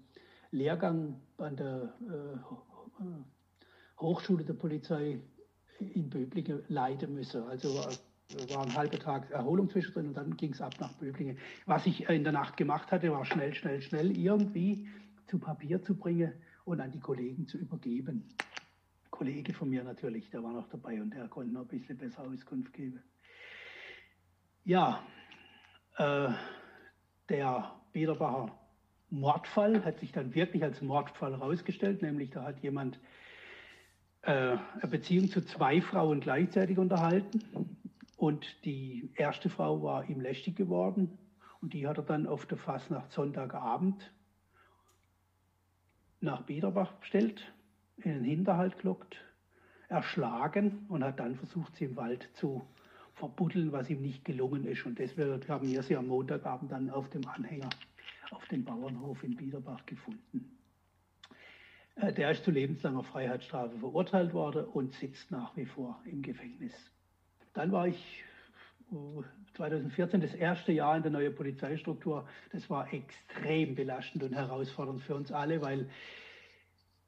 [0.50, 3.00] Lehrgang an der äh,
[4.00, 5.20] Hochschule der Polizei
[5.78, 7.42] in Böblingen leiten müssen.
[7.44, 11.38] Also war, ein halber Tag Erholung zwischendrin und dann ging es ab nach Böblingen.
[11.66, 14.88] Was ich in der Nacht gemacht hatte, war schnell, schnell, schnell irgendwie
[15.26, 16.32] zu Papier zu bringen
[16.64, 18.28] und an die Kollegen zu übergeben.
[19.10, 22.22] Kollege von mir natürlich, der war noch dabei und der konnte noch ein bisschen besser
[22.22, 23.00] Auskunft geben.
[24.64, 25.02] Ja,
[26.00, 26.32] äh,
[27.28, 28.50] der Biederbacher
[29.10, 32.98] Mordfall hat sich dann wirklich als Mordfall herausgestellt, nämlich da hat jemand
[34.22, 37.76] äh, eine Beziehung zu zwei Frauen gleichzeitig unterhalten
[38.16, 41.18] und die erste Frau war ihm lästig geworden
[41.60, 44.10] und die hat er dann auf der Fastnacht Sonntagabend
[46.20, 47.42] nach Biederbach bestellt,
[47.98, 49.16] in den Hinterhalt gelockt,
[49.88, 52.66] erschlagen und hat dann versucht, sie im Wald zu
[53.20, 54.84] verbuddeln, was ihm nicht gelungen ist.
[54.86, 57.70] Und deswegen haben wir sie am Montagabend dann auf dem Anhänger
[58.30, 60.56] auf dem Bauernhof in Biederbach gefunden.
[61.96, 66.72] Äh, der ist zu lebenslanger Freiheitsstrafe verurteilt worden und sitzt nach wie vor im Gefängnis.
[67.52, 68.24] Dann war ich
[69.54, 72.26] 2014 das erste Jahr in der neuen Polizeistruktur.
[72.52, 75.88] Das war extrem belastend und herausfordernd für uns alle, weil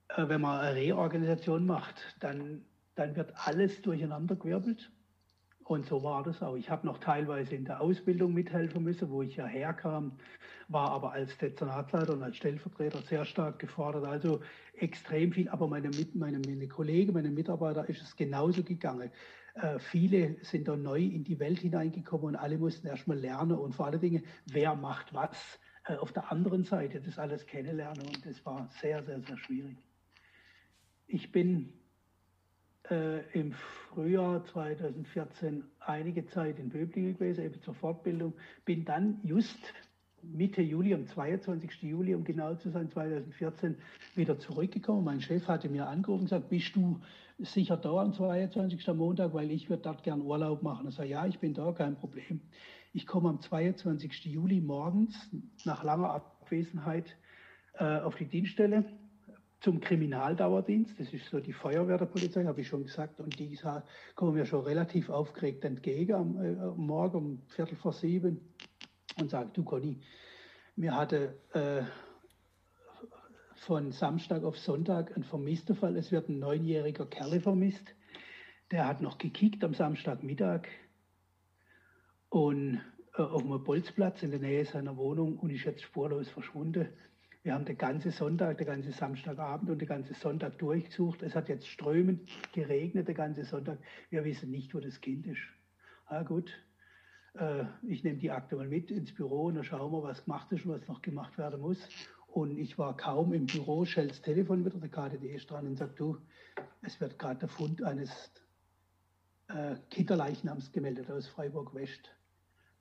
[0.08, 4.90] äh, wenn man eine Reorganisation macht, dann, dann wird alles durcheinandergewirbelt.
[5.64, 6.56] Und so war das auch.
[6.56, 10.12] Ich habe noch teilweise in der Ausbildung mithelfen müssen, wo ich ja herkam,
[10.68, 14.04] war aber als Dezernatsleiter und als Stellvertreter sehr stark gefordert.
[14.04, 14.40] Also
[14.74, 15.48] extrem viel.
[15.48, 19.10] Aber meine, meine, meine Kollegen, meine Mitarbeiter ist es genauso gegangen.
[19.54, 23.74] Äh, viele sind da neu in die Welt hineingekommen und alle mussten erstmal lernen und
[23.74, 28.06] vor allen Dingen, wer macht was äh, auf der anderen Seite, das alles kennenlernen.
[28.06, 29.76] Und das war sehr, sehr, sehr schwierig.
[31.06, 31.72] Ich bin
[32.90, 39.58] äh, im Frühjahr 2014 einige Zeit in Böblingen gewesen, eben zur Fortbildung, bin dann just
[40.22, 41.82] Mitte Juli, am 22.
[41.82, 43.76] Juli, um genau zu sein, 2014,
[44.14, 45.04] wieder zurückgekommen.
[45.04, 47.00] Mein Chef hatte mir angerufen und gesagt, bist du
[47.38, 48.86] sicher da am 22.
[48.94, 50.88] Montag, weil ich würde dort gern Urlaub machen.
[50.88, 52.40] Ich sage, ja, ich bin da, kein Problem.
[52.92, 54.26] Ich komme am 22.
[54.26, 55.28] Juli morgens
[55.64, 57.16] nach langer Abwesenheit
[57.74, 58.84] äh, auf die Dienststelle
[59.62, 60.98] zum Kriminaldauerdienst.
[60.98, 63.20] Das ist so die Feuerwehr der Polizei, habe ich schon gesagt.
[63.20, 63.58] Und die
[64.14, 68.40] kommen mir schon relativ aufgeregt entgegen am, äh, Morgen um Viertel vor sieben
[69.18, 70.00] und sagen, du Conny,
[70.74, 71.82] mir hatte äh,
[73.54, 75.96] von Samstag auf Sonntag ein vermisster Fall.
[75.96, 77.94] Es wird ein neunjähriger Kerl vermisst.
[78.72, 80.66] Der hat noch gekickt am Samstagmittag
[82.30, 82.80] und
[83.16, 86.88] äh, auf einem Bolzplatz in der Nähe seiner Wohnung und ist jetzt spurlos verschwunden.
[87.42, 91.22] Wir haben den ganzen Sonntag, den ganzen Samstagabend und den ganzen Sonntag durchgesucht.
[91.22, 93.78] Es hat jetzt strömend geregnet, den ganzen Sonntag.
[94.10, 95.40] Wir wissen nicht, wo das Kind ist.
[96.06, 96.52] Ah, gut,
[97.34, 100.52] äh, ich nehme die Akte mal mit ins Büro und dann schauen wir, was gemacht
[100.52, 101.78] ist und was noch gemacht werden muss.
[102.28, 105.76] Und ich war kaum im Büro, schellt das Telefon wieder, der KDD ist dran und
[105.76, 106.18] sagt, du,
[106.82, 108.30] es wird gerade der Fund eines
[109.48, 112.10] äh, Kinderleichnams gemeldet aus Freiburg-West.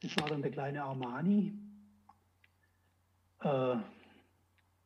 [0.01, 1.53] Das war dann der kleine Armani.
[3.41, 3.75] Äh,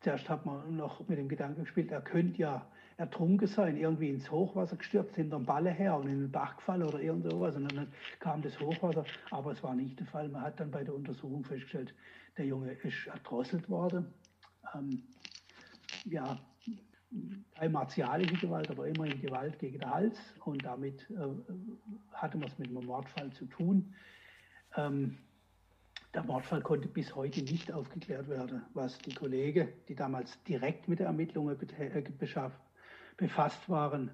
[0.06, 4.30] Zuerst hat man noch mit dem Gedanken gespielt, er könnte ja ertrunken sein, irgendwie ins
[4.30, 7.56] Hochwasser gestürzt, hinterm Balle her und in den Bach gefallen oder irgend sowas.
[7.56, 7.88] Und dann
[8.20, 10.30] kam das Hochwasser, aber es war nicht der Fall.
[10.30, 11.96] Man hat dann bei der Untersuchung festgestellt,
[12.38, 14.14] der Junge ist erdrosselt worden.
[14.76, 15.02] Ähm,
[16.04, 16.38] ja,
[17.56, 20.20] keine martialische Gewalt, aber immerhin Gewalt gegen den Hals.
[20.44, 21.74] Und damit äh,
[22.14, 23.96] hatte man es mit einem Mordfall zu tun.
[24.78, 25.18] Ähm,
[26.16, 31.00] der Mordfall konnte bis heute nicht aufgeklärt werden, was die Kollegen, die damals direkt mit
[31.00, 32.04] den Ermittlungen äh,
[33.18, 34.12] befasst waren,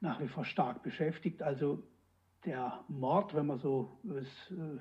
[0.00, 1.42] nach wie vor stark beschäftigt.
[1.42, 1.82] Also
[2.46, 4.78] der Mord, wenn man so es, äh,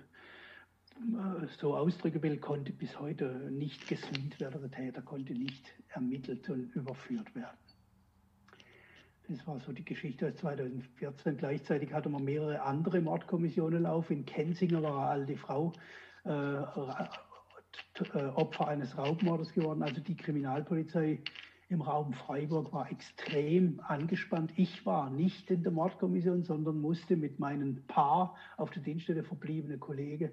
[1.59, 4.61] so ausdrücken will, konnte bis heute nicht gesühnt werden.
[4.61, 7.57] Der Täter konnte nicht ermittelt und überführt werden.
[9.31, 11.37] Das war so die Geschichte aus 2014.
[11.37, 14.17] Gleichzeitig hatte man mehrere andere Mordkommissionen laufen.
[14.17, 15.71] In Kensinger war eine alte Frau
[16.25, 19.83] äh, äh, Opfer eines Raubmordes geworden.
[19.83, 21.19] Also die Kriminalpolizei
[21.69, 24.51] im Raum Freiburg war extrem angespannt.
[24.57, 29.77] Ich war nicht in der Mordkommission, sondern musste mit meinen paar auf der Dienststelle verbliebene
[29.77, 30.31] Kollegen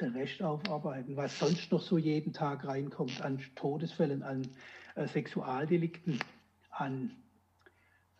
[0.00, 4.48] den Rest aufarbeiten, was sonst noch so jeden Tag reinkommt an Todesfällen, an
[4.94, 6.18] äh, Sexualdelikten,
[6.70, 7.10] an,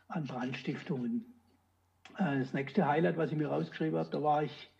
[0.09, 1.25] an Brandstiftungen.
[2.19, 4.71] Äh, das nächste Highlight, was ich mir rausgeschrieben habe, da war ich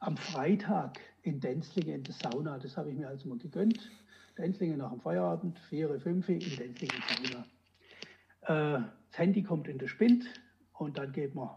[0.00, 2.58] am Freitag in Denzlingen in der Sauna.
[2.58, 3.90] Das habe ich mir also mal gegönnt.
[4.36, 7.46] Denzlingen nach dem Feierabend, 4, 5 in Denzlingen Sauna.
[8.42, 10.24] Äh, das Handy kommt in den Spind
[10.74, 11.50] und dann geht man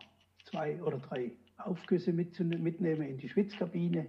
[0.44, 4.08] zwei oder drei Aufgüsse mit, mitnehmen in die Schwitzkabine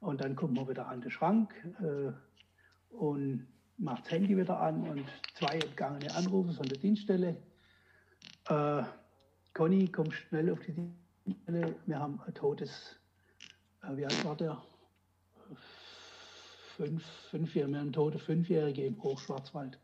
[0.00, 2.12] und dann kommt man wieder an den Schrank äh,
[2.94, 3.46] und
[3.78, 7.36] macht das Handy wieder an und zwei entgangene Anrufe von der Dienststelle.
[8.48, 8.82] Äh,
[9.54, 10.72] Conny, komm schnell auf die
[11.24, 12.96] Dienststelle, wir haben ein totes,
[13.82, 14.62] äh, wie alt war der?
[16.76, 19.78] fünf, fünf Jahre, wir haben tote Fünfjährige im Hochschwarzwald.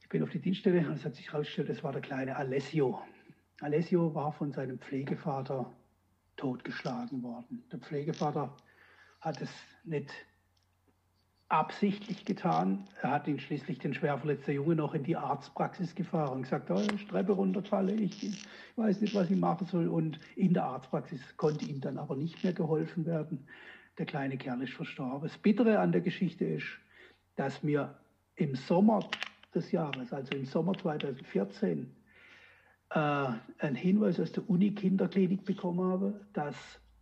[0.00, 3.02] Ich bin auf die Dienststelle und es hat sich herausgestellt, es war der kleine Alessio.
[3.60, 5.72] Alessio war von seinem Pflegevater
[6.36, 7.64] totgeschlagen worden.
[7.70, 8.56] Der Pflegevater
[9.20, 9.50] hat es
[9.84, 10.10] nicht
[11.52, 12.84] absichtlich getan.
[13.02, 16.70] Er hat ihn schließlich, den schwer verletzten Junge, noch in die Arztpraxis gefahren und gesagt,
[16.70, 18.38] oh, Treppe runterfalle, ich
[18.76, 19.88] weiß nicht, was ich machen soll.
[19.88, 23.46] Und in der Arztpraxis konnte ihm dann aber nicht mehr geholfen werden
[23.98, 25.28] der kleine Kerl ist verstorben.
[25.28, 26.66] Das Bittere an der Geschichte ist,
[27.36, 27.94] dass mir
[28.36, 29.08] im Sommer
[29.54, 31.94] des Jahres, also im Sommer 2014,
[32.90, 36.56] äh, einen Hinweis aus der Uni-Kinderklinik bekommen habe, dass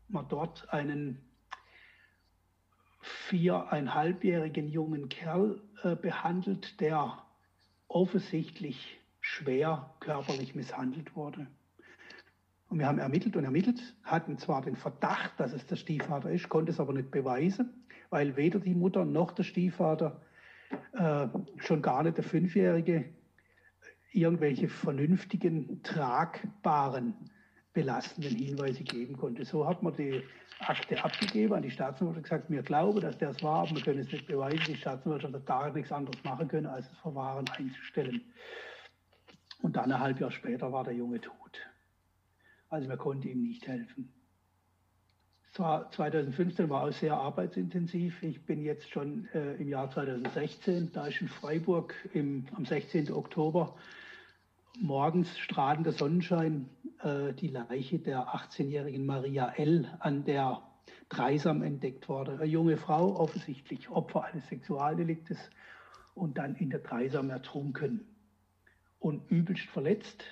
[0.08, 1.18] man dort einen
[3.00, 7.18] viereinhalbjährigen jungen Kerl äh, behandelt, der
[7.88, 11.46] offensichtlich schwer körperlich misshandelt wurde.
[12.68, 16.48] Und wir haben ermittelt und ermittelt, hatten zwar den Verdacht, dass es der Stiefvater ist,
[16.48, 20.20] konnte es aber nicht beweisen, weil weder die Mutter noch der Stiefvater,
[20.92, 23.06] äh, schon gar nicht der Fünfjährige,
[24.12, 27.14] irgendwelche vernünftigen, tragbaren,
[27.72, 29.44] belastenden Hinweise geben konnte.
[29.44, 30.22] So hat man die
[30.60, 33.82] Akte abgegeben an die Staatsanwaltschaft und gesagt, wir glauben, dass der es war, aber wir
[33.82, 34.64] können es nicht beweisen.
[34.66, 38.22] Die Staatsanwaltschaft hat gar nichts anderes machen können, als das Verfahren einzustellen.
[39.62, 41.58] Und dann ein halbes Jahr später war der Junge tot.
[42.68, 44.12] Also wir konnten ihm nicht helfen.
[45.52, 48.22] 2015 war auch sehr arbeitsintensiv.
[48.22, 53.10] Ich bin jetzt schon äh, im Jahr 2016, da ist in Freiburg im, am 16.
[53.12, 53.74] Oktober
[54.80, 56.68] morgens strahlender Sonnenschein
[57.02, 59.86] äh, die Leiche der 18-jährigen Maria L.
[60.00, 60.62] an der
[61.10, 62.36] Dreisam entdeckt worden.
[62.36, 65.38] Eine junge Frau, offensichtlich Opfer eines Sexualdeliktes
[66.14, 68.06] und dann in der Dreisam ertrunken
[68.98, 70.24] und übelst verletzt.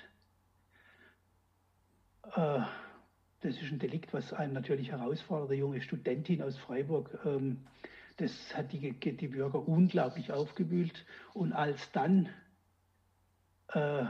[2.35, 2.61] Äh,
[3.41, 5.49] das ist ein Delikt, was einen natürlich herausfordert.
[5.49, 7.67] Eine junge Studentin aus Freiburg, ähm,
[8.17, 11.05] das hat die, die Bürger unglaublich aufgewühlt.
[11.33, 12.27] Und als dann
[13.69, 14.05] äh,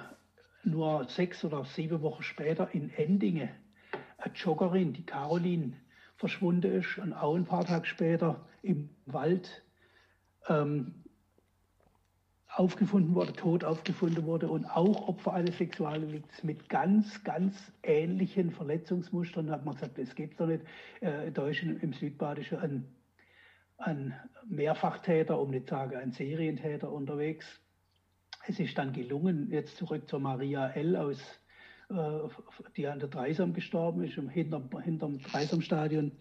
[0.63, 3.49] nur sechs oder sieben Wochen später in Endinge
[4.17, 5.73] eine Joggerin, die Caroline,
[6.17, 9.63] verschwunden ist und auch ein paar Tage später im Wald
[10.49, 10.93] ähm,
[12.49, 19.47] aufgefunden wurde, tot aufgefunden wurde und auch Opfer eines Sexualdelikts mit ganz, ganz ähnlichen Verletzungsmustern.
[19.47, 20.65] Da hat man gesagt, das gibt es doch nicht.
[20.99, 22.85] Äh, da ist im Südbadischen ein,
[23.77, 24.13] ein
[24.45, 27.45] Mehrfachtäter, um nicht zu sagen ein Serientäter unterwegs.
[28.49, 30.95] Es ist dann gelungen, jetzt zurück zur Maria L.
[30.95, 31.19] aus,
[31.91, 31.95] äh,
[32.75, 36.11] die an der Dreisam gestorben ist, hinterm, hinterm Dreisamstadion.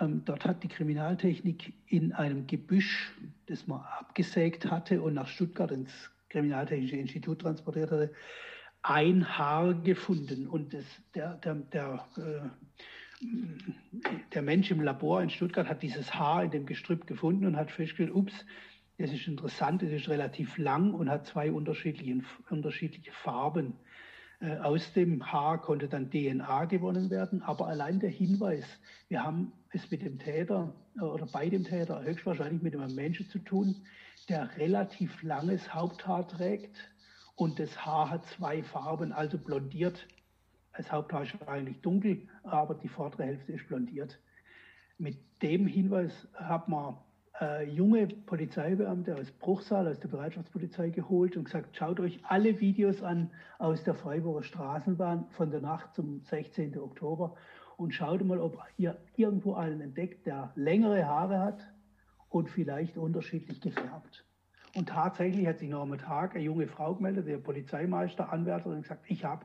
[0.00, 3.12] Ähm, dort hat die Kriminaltechnik in einem Gebüsch,
[3.46, 5.92] das man abgesägt hatte und nach Stuttgart ins
[6.28, 8.12] Kriminaltechnische Institut transportiert hatte,
[8.82, 10.48] ein Haar gefunden.
[10.48, 13.26] Und das, der, der, der, äh,
[14.34, 17.70] der Mensch im Labor in Stuttgart hat dieses Haar in dem Gestrüpp gefunden und hat
[17.70, 18.44] festgestellt, ups,
[19.00, 23.72] das ist interessant, es ist relativ lang und hat zwei unterschiedliche, unterschiedliche Farben.
[24.40, 28.66] Äh, aus dem Haar konnte dann DNA gewonnen werden, aber allein der Hinweis,
[29.08, 33.26] wir haben es mit dem Täter äh, oder bei dem Täter höchstwahrscheinlich mit einem Menschen
[33.30, 33.86] zu tun,
[34.28, 36.76] der relativ langes Haupthaar trägt
[37.36, 40.06] und das Haar hat zwei Farben, also blondiert.
[40.76, 44.18] Das Haupthaar ist eigentlich dunkel, aber die vordere Hälfte ist blondiert.
[44.98, 46.98] Mit dem Hinweis hat man
[47.40, 53.02] äh, junge Polizeibeamte aus Bruchsal, aus der Bereitschaftspolizei geholt und gesagt, schaut euch alle Videos
[53.02, 56.78] an aus der Freiburger Straßenbahn von der Nacht zum 16.
[56.78, 57.34] Oktober
[57.76, 61.66] und schaut mal, ob ihr irgendwo einen entdeckt, der längere Haare hat
[62.28, 64.24] und vielleicht unterschiedlich gefärbt.
[64.74, 68.82] Und tatsächlich hat sich noch am Tag eine junge Frau gemeldet, der Polizeimeister, Anwärter, und
[68.82, 69.44] gesagt, ich habe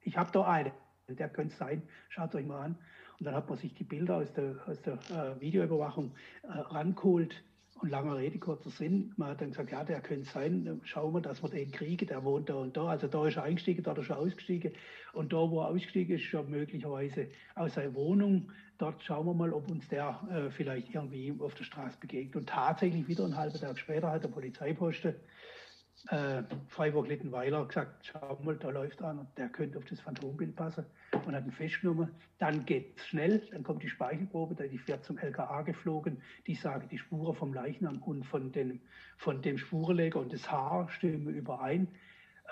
[0.00, 0.72] ich hab da einen,
[1.08, 2.78] der könnte sein, schaut euch mal an.
[3.24, 7.34] Und dann hat man sich die Bilder aus der, aus der äh, Videoüberwachung äh, rangeholt.
[7.80, 9.14] Und langer Rede, kurzer Sinn.
[9.16, 12.22] Man hat dann gesagt, ja, der könnte sein, schauen wir, dass wir den kriegen, der
[12.22, 12.84] wohnt da und da.
[12.88, 14.72] Also da ist er eingestiegen, da ist er ausgestiegen.
[15.14, 18.52] Und da, wo er ausgestiegen ist, schon möglicherweise aus seiner Wohnung.
[18.76, 22.36] Dort schauen wir mal, ob uns der äh, vielleicht irgendwie auf der Straße begegnet.
[22.36, 25.14] Und tatsächlich wieder einen halben Tag später hat der Polizeiposten
[26.08, 30.84] äh, Freiburg-Littenweiler gesagt, schau mal, da läuft einer, der könnte auf das Phantombild passen
[31.24, 32.10] und hat ihn festgenommen.
[32.38, 36.88] Dann geht es schnell, dann kommt die Speichelprobe, die wird zum LKA geflogen, die sagen,
[36.90, 38.80] die Spuren vom Leichnam und von, den,
[39.16, 41.88] von dem Spurenleger und das Haar stimmen überein.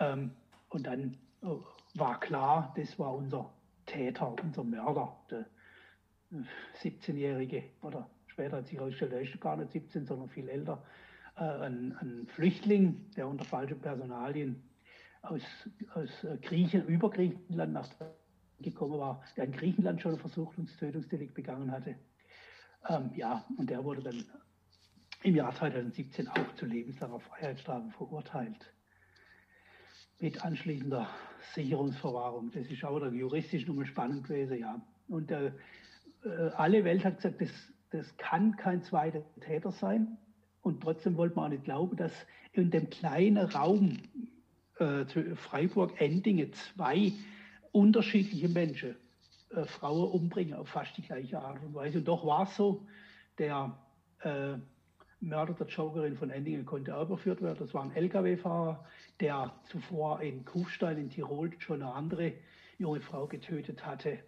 [0.00, 0.30] Ähm,
[0.70, 1.62] und dann oh,
[1.94, 3.52] war klar, das war unser
[3.84, 5.46] Täter, unser Mörder, der
[6.82, 10.82] 17-Jährige, oder später hat sich herausgestellt, er ist gar nicht 17, sondern viel älter,
[11.36, 14.62] äh, ein, ein, Flüchtling, der unter falschen Personalien
[15.22, 15.42] aus,
[15.94, 17.88] aus äh, Griechen, über Griechenland nach
[18.62, 21.96] gekommen war, der in Griechenland schon ein Versuchungstötungsdelikt begangen hatte.
[22.88, 24.24] Ähm, ja, und der wurde dann
[25.22, 28.72] im Jahr 2017 auch zu lebenslanger Freiheitsstrafe verurteilt.
[30.20, 31.08] Mit anschließender
[31.54, 32.50] Sicherungsverwahrung.
[32.52, 34.80] Das ist auch juristisch nochmal spannend gewesen, ja.
[35.08, 35.52] Und äh,
[36.24, 37.50] äh, alle Welt hat gesagt, das,
[37.90, 40.16] das kann kein zweiter Täter sein.
[40.62, 42.12] Und trotzdem wollte man auch nicht glauben, dass
[42.52, 43.98] in dem kleinen Raum
[44.78, 45.04] äh,
[45.34, 47.12] Freiburg-Endinge zwei
[47.72, 48.96] unterschiedliche Menschen
[49.50, 51.98] äh, Frauen umbringen auf fast die gleiche Art und Weise.
[51.98, 52.86] Und doch war es so,
[53.38, 53.76] der
[54.20, 54.54] äh,
[55.20, 57.58] Mörder der Jokerin von Endingen konnte auch überführt werden.
[57.58, 58.84] Das war ein Lkw-Fahrer,
[59.20, 62.34] der zuvor in Kufstein in Tirol schon eine andere
[62.78, 64.18] junge Frau getötet hatte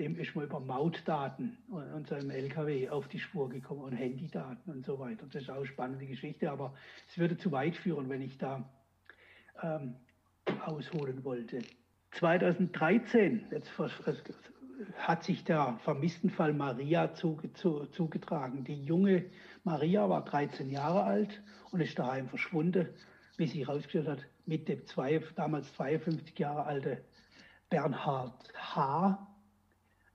[0.00, 4.86] dem ist man über Mautdaten und seinem LKW auf die Spur gekommen und Handydaten und
[4.86, 5.26] so weiter.
[5.30, 6.74] Das ist auch eine spannende Geschichte, aber
[7.06, 8.66] es würde zu weit führen, wenn ich da
[9.62, 9.96] ähm,
[10.64, 11.60] ausholen wollte.
[12.12, 13.70] 2013, jetzt
[14.96, 18.64] hat sich der Vermisstenfall Maria zugetragen.
[18.64, 19.26] Die junge
[19.64, 21.42] Maria war 13 Jahre alt
[21.72, 22.88] und ist daheim verschwunden,
[23.36, 27.04] wie sich herausgestellt hat, mit dem zwei, damals 52 Jahre alte
[27.68, 29.29] Bernhard H.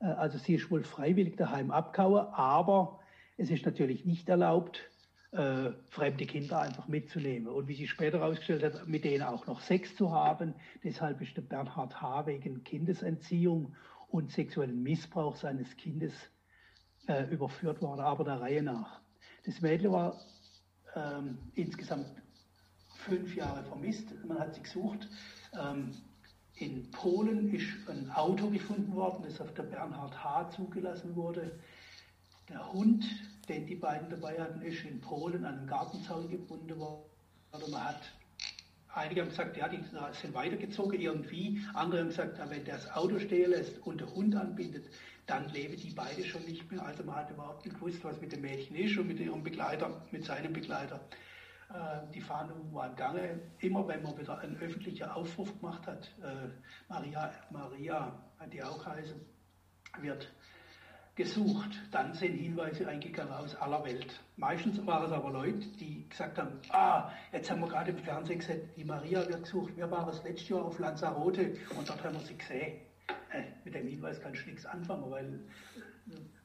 [0.06, 3.00] Äh, also sie ist wohl freiwillig daheim abgehauen, aber
[3.38, 4.80] es ist natürlich nicht erlaubt,
[5.32, 7.48] äh, fremde Kinder einfach mitzunehmen.
[7.48, 10.54] Und wie sich später herausgestellt hat, mit denen auch noch Sex zu haben.
[10.84, 12.26] Deshalb ist der Bernhard H.
[12.28, 13.76] wegen Kindesentziehung
[14.10, 16.14] und sexuellen Missbrauch seines Kindes
[17.08, 19.02] äh, überführt worden, aber der Reihe nach.
[19.46, 20.20] Das Mädchen war
[20.96, 22.08] ähm, insgesamt
[22.96, 24.08] fünf Jahre vermisst.
[24.26, 25.10] Man hat sie gesucht.
[25.60, 25.92] Ähm,
[26.56, 30.52] in Polen ist ein Auto gefunden worden, das auf der Bernhard H.
[30.52, 31.60] zugelassen wurde.
[32.50, 33.04] Der Hund,
[33.50, 37.04] den die beiden dabei hatten, ist in Polen an einen Gartenzaun gebunden worden.
[37.72, 38.02] Man hat
[38.96, 39.84] Einige haben gesagt, ja, die
[40.22, 41.62] sind weitergezogen irgendwie.
[41.74, 44.86] Andere haben gesagt, ja, wenn der das Auto stehen lässt und der Hund anbindet,
[45.26, 46.82] dann leben die beide schon nicht mehr.
[46.82, 50.02] Also man hat überhaupt nicht gewusst, was mit dem Mädchen ist und mit ihrem Begleiter,
[50.12, 51.02] mit seinem Begleiter.
[51.74, 53.40] Äh, die Fahndung war im Gange.
[53.60, 56.50] Immer wenn man wieder einen öffentlichen Aufruf gemacht hat, äh,
[56.90, 58.12] Maria, Maria,
[58.52, 59.20] die auch heißen,
[60.02, 60.32] wird
[61.16, 61.72] gesucht.
[61.92, 64.20] Dann sind Hinweise eingegangen aus aller Welt.
[64.38, 68.40] Meistens waren es aber Leute, die gesagt haben, ah, jetzt haben wir gerade im Fernsehen
[68.40, 69.76] gesehen, die Maria wird gesucht.
[69.78, 72.82] Wir waren das letzte Jahr auf Lanzarote und dort haben wir sie gesehen.
[73.64, 75.40] Mit dem Hinweis kannst du nichts anfangen, weil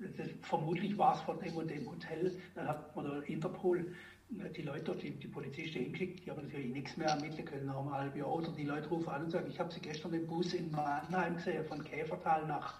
[0.00, 2.36] äh, das, vermutlich war es von dem und dem Hotel.
[2.54, 3.94] Dann hat man der Interpol
[4.30, 7.92] die Leute die, die Polizisten hingeschickt, die haben natürlich nichts mehr ermitteln können nach einem
[7.92, 8.32] halben Jahr.
[8.32, 11.36] Oder die Leute rufen an und sagen, ich habe sie gestern im Bus in Mannheim
[11.36, 12.74] gesehen, von Käfertal nach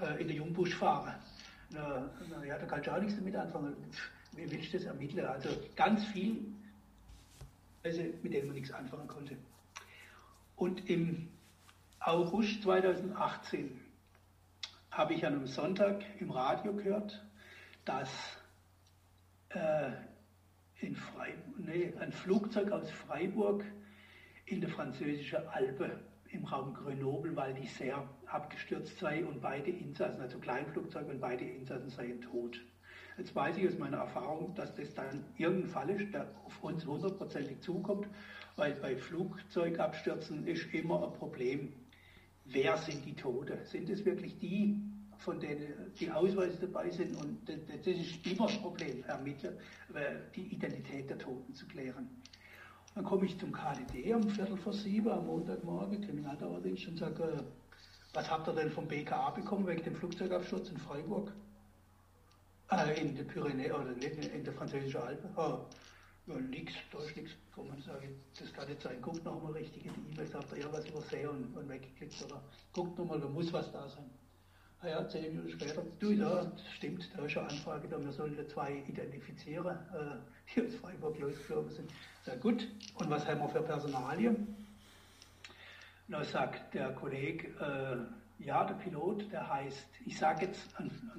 [0.00, 1.14] äh, in der Jungbusch fahren.
[1.70, 3.76] Na, na, ja, da kannst du auch nichts damit anfangen.
[4.32, 5.26] Wie willst du das ermitteln?
[5.26, 6.46] Also ganz viel,
[7.82, 9.36] also mit denen man nichts anfangen konnte.
[10.56, 11.28] Und im
[12.00, 13.78] August 2018
[14.90, 17.22] habe ich an einem Sonntag im Radio gehört,
[17.84, 18.08] dass
[19.50, 19.90] äh,
[20.80, 23.64] in Freiburg, nee, ein Flugzeug aus Freiburg
[24.46, 26.00] in der französischen Alpe
[26.30, 31.44] im Raum Grenoble, weil die sehr abgestürzt sei und beide Insassen, also Kleinflugzeug und beide
[31.44, 32.60] Insassen seien tot.
[33.16, 36.86] Jetzt weiß ich aus meiner Erfahrung, dass das dann irgendein Fall ist, der auf uns
[36.86, 38.06] hundertprozentig zukommt,
[38.56, 41.72] weil bei Flugzeugabstürzen ist immer ein Problem,
[42.44, 43.58] wer sind die Tote?
[43.64, 44.76] Sind es wirklich die,
[45.18, 47.16] von denen die Ausweise dabei sind?
[47.16, 49.58] Und das, ist immer ein Problem, ermitteln,
[50.34, 52.08] die Identität der Toten zu klären.
[52.98, 57.42] Dann komme ich zum KDD um Viertel vor sieben am Montagmorgen, Kriminaldauerdienst, und sage, äh,
[58.12, 61.32] was habt ihr denn vom BKA bekommen wegen dem Flugzeugabsturz in Freiburg?
[62.72, 65.30] Äh, in der Pyrenäe oder nicht, in der französischen Alpen.
[65.36, 65.66] Oh,
[66.26, 67.80] ja, nix, da ist nichts gekommen.
[67.86, 68.08] Sage
[68.38, 69.00] das kann nicht sein.
[69.00, 72.42] Guckt nochmal richtig in die E-Mails, habt ihr irgendwas übersehen und, und weggeklickt oder
[72.72, 74.10] guckt nochmal, da muss was da sein.
[74.80, 78.36] Ah ja, zehn Minuten später, du, ja, stimmt, da ist eine Anfrage da, wir sollen
[78.48, 81.90] zwei identifizieren, äh, die aus Freiburg losgeflogen sind.
[82.24, 84.54] Sehr gut, und was haben wir für Personalien?
[86.06, 90.68] Da sagt der Kollege, äh, ja, der Pilot, der heißt, ich sage jetzt,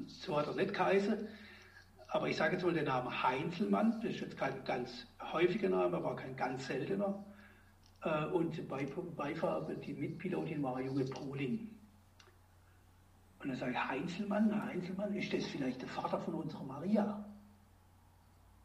[0.08, 1.28] so hat er nicht geheißen,
[2.08, 5.98] aber ich sage jetzt mal den Namen Heinzelmann, das ist jetzt kein ganz häufiger Name,
[5.98, 7.26] aber kein ganz seltener.
[8.04, 11.76] Äh, und Beifahrer, die Mitpilotin war junge Poling.
[13.42, 17.26] Und dann sage ich, Heinzelmann, Heinzelmann, ist das vielleicht der Vater von unserer Maria?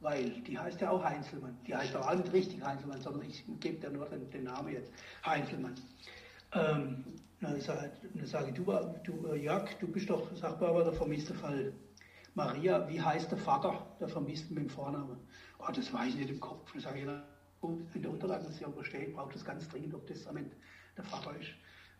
[0.00, 1.56] Weil die heißt ja auch Heinzelmann.
[1.66, 4.92] Die heißt auch nicht richtig Heinzelmann, sondern ich gebe dir nur den, den Namen jetzt,
[5.24, 5.74] Heinzelmann.
[6.52, 7.04] Ähm,
[7.40, 8.64] dann sage, dann sage ich, du,
[9.04, 11.72] du, äh, Jörg, du bist doch Sachbearbeiter der vermisste Fall.
[12.34, 15.18] Maria, wie heißt der Vater der Vermissten mit dem Vornamen?
[15.58, 16.72] Oh, das weiß ich nicht im Kopf.
[16.72, 17.04] Dann sage ich,
[17.94, 21.50] in der Unterlage, das ja übersteht, braucht das ganz dringend, ob das der Vater ist,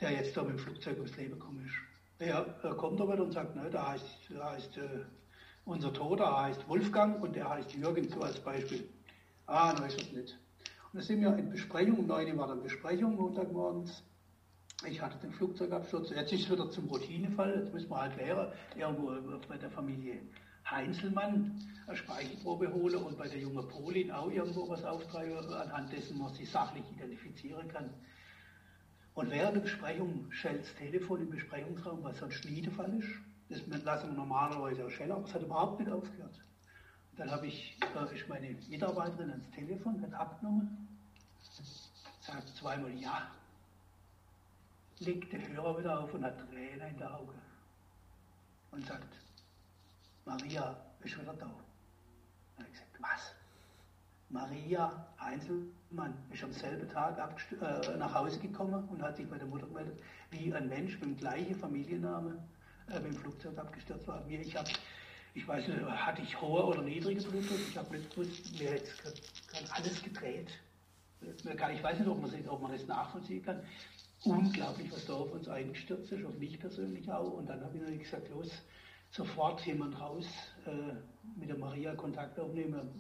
[0.01, 1.94] der jetzt da mit dem Flugzeug ums Leben gekommen ist.
[2.19, 5.05] Er, er kommt aber und sagt, ne, da heißt, da heißt äh,
[5.65, 8.89] unser Toter heißt Wolfgang und der heißt Jürgen, so als Beispiel.
[9.47, 10.39] Ah, nein, ist das nicht.
[10.93, 14.03] Und da sind wir in Besprechung, um 9 Uhr war dann Besprechung, Montagmorgens.
[14.87, 16.11] Ich hatte den Flugzeugabsturz.
[16.11, 19.13] Jetzt ist es wieder zum Routinefall, jetzt müssen wir halt klären, irgendwo
[19.49, 20.21] bei der Familie
[20.71, 26.19] Heinzelmann eine Speichelprobe holen und bei der jungen Polin auch irgendwo was auftreiben, anhand dessen
[26.19, 27.91] man sie sachlich identifizieren kann.
[29.15, 33.09] Und während der Besprechung schellt das Telefon im Besprechungsraum, was so ein Schniedefall ist.
[33.49, 36.35] Das lassen wir normalerweise auch schellen, aber es hat überhaupt nicht aufgehört.
[37.13, 40.89] Und dann habe ich, äh, ist meine Mitarbeiterin ans Telefon, hat abgenommen,
[42.21, 43.31] sagt zweimal ja,
[44.99, 47.39] legt den Hörer wieder auf und hat Tränen in den Augen
[48.73, 49.15] und sagt,
[50.25, 51.47] Maria ist wieder da.
[51.47, 53.44] Habe ich gesagt, was?
[54.35, 57.17] Maria Einzelmann ist am selben Tag
[57.53, 59.97] äh, nach Hause gekommen und hat sich bei der Mutter gemeldet,
[60.31, 62.43] wie ein Mensch mit dem gleichen Familienname
[62.91, 64.25] äh, mit dem Flugzeug abgestürzt war.
[64.25, 64.69] Mir, ich habe,
[65.35, 67.61] ich weiß nicht, hatte ich hohe oder niedrige Blutdruck?
[67.69, 70.51] Ich habe nicht gewusst, mir gerade alles gedreht.
[71.21, 73.61] Ich weiß nicht, ob man, ob man das nachvollziehen kann.
[74.25, 77.35] Unglaublich, was da auf uns eingestürzt ist, auf mich persönlich auch.
[77.35, 78.51] Und dann habe ich natürlich gesagt, los,
[79.13, 80.27] sofort jemand raus,
[80.67, 80.93] äh,
[81.39, 82.91] mit der Maria Kontakt aufnehmen,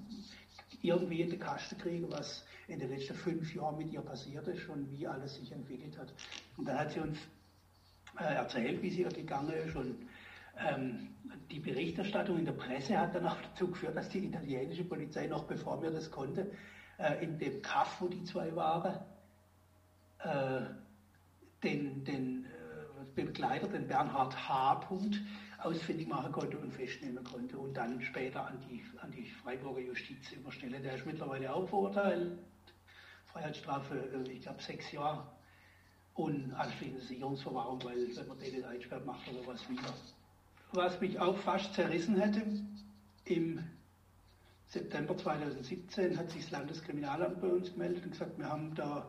[0.84, 4.68] irgendwie in die Kaste kriegen, was in den letzten fünf Jahren mit ihr passiert ist
[4.68, 6.12] und wie alles sich entwickelt hat.
[6.56, 7.18] Und dann hat sie uns
[8.18, 9.96] äh, erzählt, wie sie ihr gegangen ist und
[10.58, 11.08] ähm,
[11.50, 15.44] die Berichterstattung in der Presse hat dann auch dazu geführt, dass die italienische Polizei, noch
[15.44, 16.50] bevor wir das konnte,
[16.98, 19.00] äh, in dem Kaff, wo die zwei waren,
[20.20, 20.60] äh,
[21.62, 24.76] den, den äh, Begleiter, den Bernhard H.
[24.86, 25.20] Punkt,
[25.64, 30.32] ausfindig machen konnte und festnehmen konnte und dann später an die, an die Freiburger Justiz
[30.32, 30.82] überstellen.
[30.82, 32.38] Der ist mittlerweile auch verurteilt.
[33.32, 35.26] Freiheitsstrafe, äh, ich glaube, sechs Jahre
[36.14, 39.94] und anschließend Sicherungsverwahrung, weil wenn man den nicht einsperrt, macht er sowas wieder.
[40.72, 42.42] Was mich auch fast zerrissen hätte,
[43.24, 43.64] im
[44.68, 49.08] September 2017 hat sich das Landeskriminalamt bei uns gemeldet und gesagt, wir haben da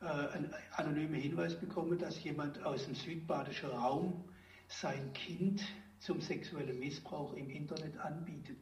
[0.00, 4.24] äh, einen anonymen Hinweis bekommen, dass jemand aus dem südbadischen Raum
[4.68, 5.62] sein Kind
[6.00, 8.58] zum sexuellen Missbrauch im Internet anbietet.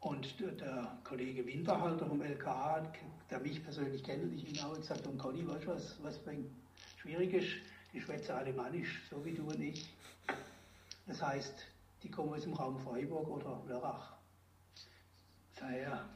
[0.00, 2.92] Und der Kollege Winterhalter vom LKA,
[3.30, 6.20] der mich persönlich kennt, ich ihn auch gesagt, und Conny, weißt du was, was
[6.98, 7.48] schwierig ist?
[7.92, 9.88] Die schwätze Alemannisch, so wie du und ich.
[11.06, 11.54] Das heißt,
[12.02, 14.12] die kommen aus dem Raum Freiburg oder Lörrach.
[15.60, 16.06] Ja,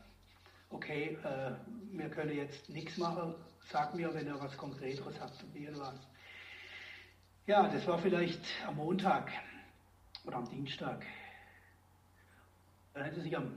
[0.68, 1.52] okay, äh,
[1.92, 3.34] wir können jetzt nichts machen,
[3.70, 5.96] sag mir, wenn ihr was Konkreteres habt, probieren was.
[7.46, 9.32] Ja, das war vielleicht am Montag
[10.28, 11.04] oder am Dienstag.
[12.92, 13.56] Dann hat er sich am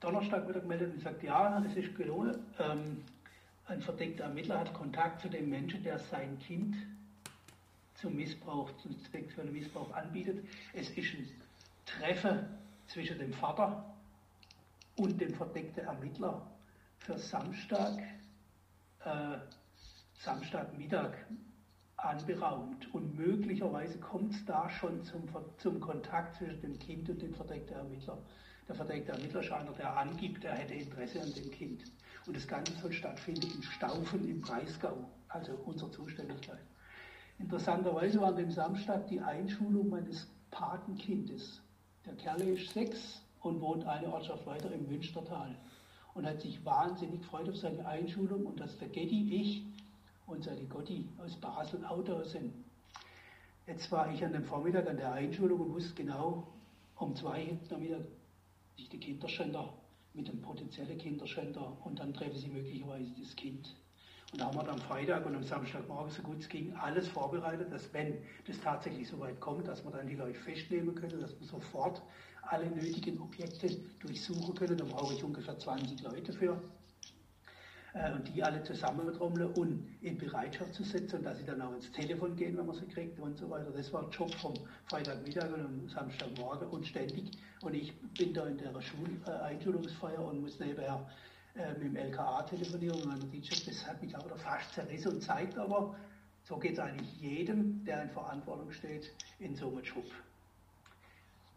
[0.00, 2.38] Donnerstag wieder gemeldet und gesagt, ja, das ist gelungen.
[2.58, 3.04] Ähm,
[3.66, 6.76] ein verdeckter Ermittler hat Kontakt zu dem Menschen, der sein Kind
[7.94, 10.46] zum Missbrauch, zum sexuellen Missbrauch anbietet.
[10.74, 11.28] Es ist ein
[11.86, 12.46] Treffen
[12.86, 13.84] zwischen dem Vater
[14.96, 16.46] und dem verdeckten Ermittler
[16.98, 17.98] für Samstag,
[19.04, 19.38] äh,
[20.18, 21.16] Samstagmittag
[21.98, 22.92] anberaumt.
[22.94, 25.22] Und möglicherweise kommt es da schon zum,
[25.58, 28.18] zum Kontakt zwischen dem Kind und dem verdeckten Ermittler.
[28.66, 31.84] Der verdeckte Ermittler ist einer, der angibt, er hätte Interesse an dem Kind.
[32.26, 36.60] Und das Ganze soll stattfinden in Staufen im Breisgau, also unserer Zuständigkeit.
[37.38, 41.62] Interessanterweise war an dem Samstag die Einschulung meines Patenkindes.
[42.04, 45.56] Der Kerl ist sechs und wohnt eine Ortschaft weiter im Münstertal
[46.14, 49.62] und hat sich wahnsinnig gefreut auf seine Einschulung und dass der Getty, ich
[50.28, 52.52] und seine Gotti aus Basel Autor sind.
[53.66, 56.46] Jetzt war ich an dem Vormittag an der Einschulung und wusste genau,
[56.96, 58.02] um zwei hinten am Mittag
[58.76, 59.72] sich die Kinderschänder
[60.14, 63.74] mit dem potenziellen Kinderschänder und dann treffen sie möglicherweise das Kind.
[64.32, 67.08] Und da haben wir dann am Freitag und am Samstagmorgen, so gut es ging, alles
[67.08, 71.20] vorbereitet, dass wenn das tatsächlich so weit kommt, dass wir dann die Leute festnehmen können,
[71.20, 72.02] dass wir sofort
[72.42, 73.68] alle nötigen Objekte
[74.00, 74.76] durchsuchen können.
[74.76, 76.60] Da brauche ich ungefähr 20 Leute für
[77.94, 82.36] und die alle zusammentrommeln und in Bereitschaft zu setzen, dass sie dann auch ins Telefon
[82.36, 83.70] gehen, wenn man sie kriegt und so weiter.
[83.70, 84.54] Das war Job vom
[84.86, 87.30] Freitagmittag und am Samstagmorgen und ständig.
[87.62, 91.08] Und ich bin da in der Schuleinschulungsfeier und muss nebenher
[91.54, 93.54] äh, mit dem LKA telefonieren und meinem DJ.
[93.66, 95.96] Das hat mich aber fast zerrissen und zeigt aber,
[96.44, 100.04] so geht es eigentlich jedem, der in Verantwortung steht, in so einem Job.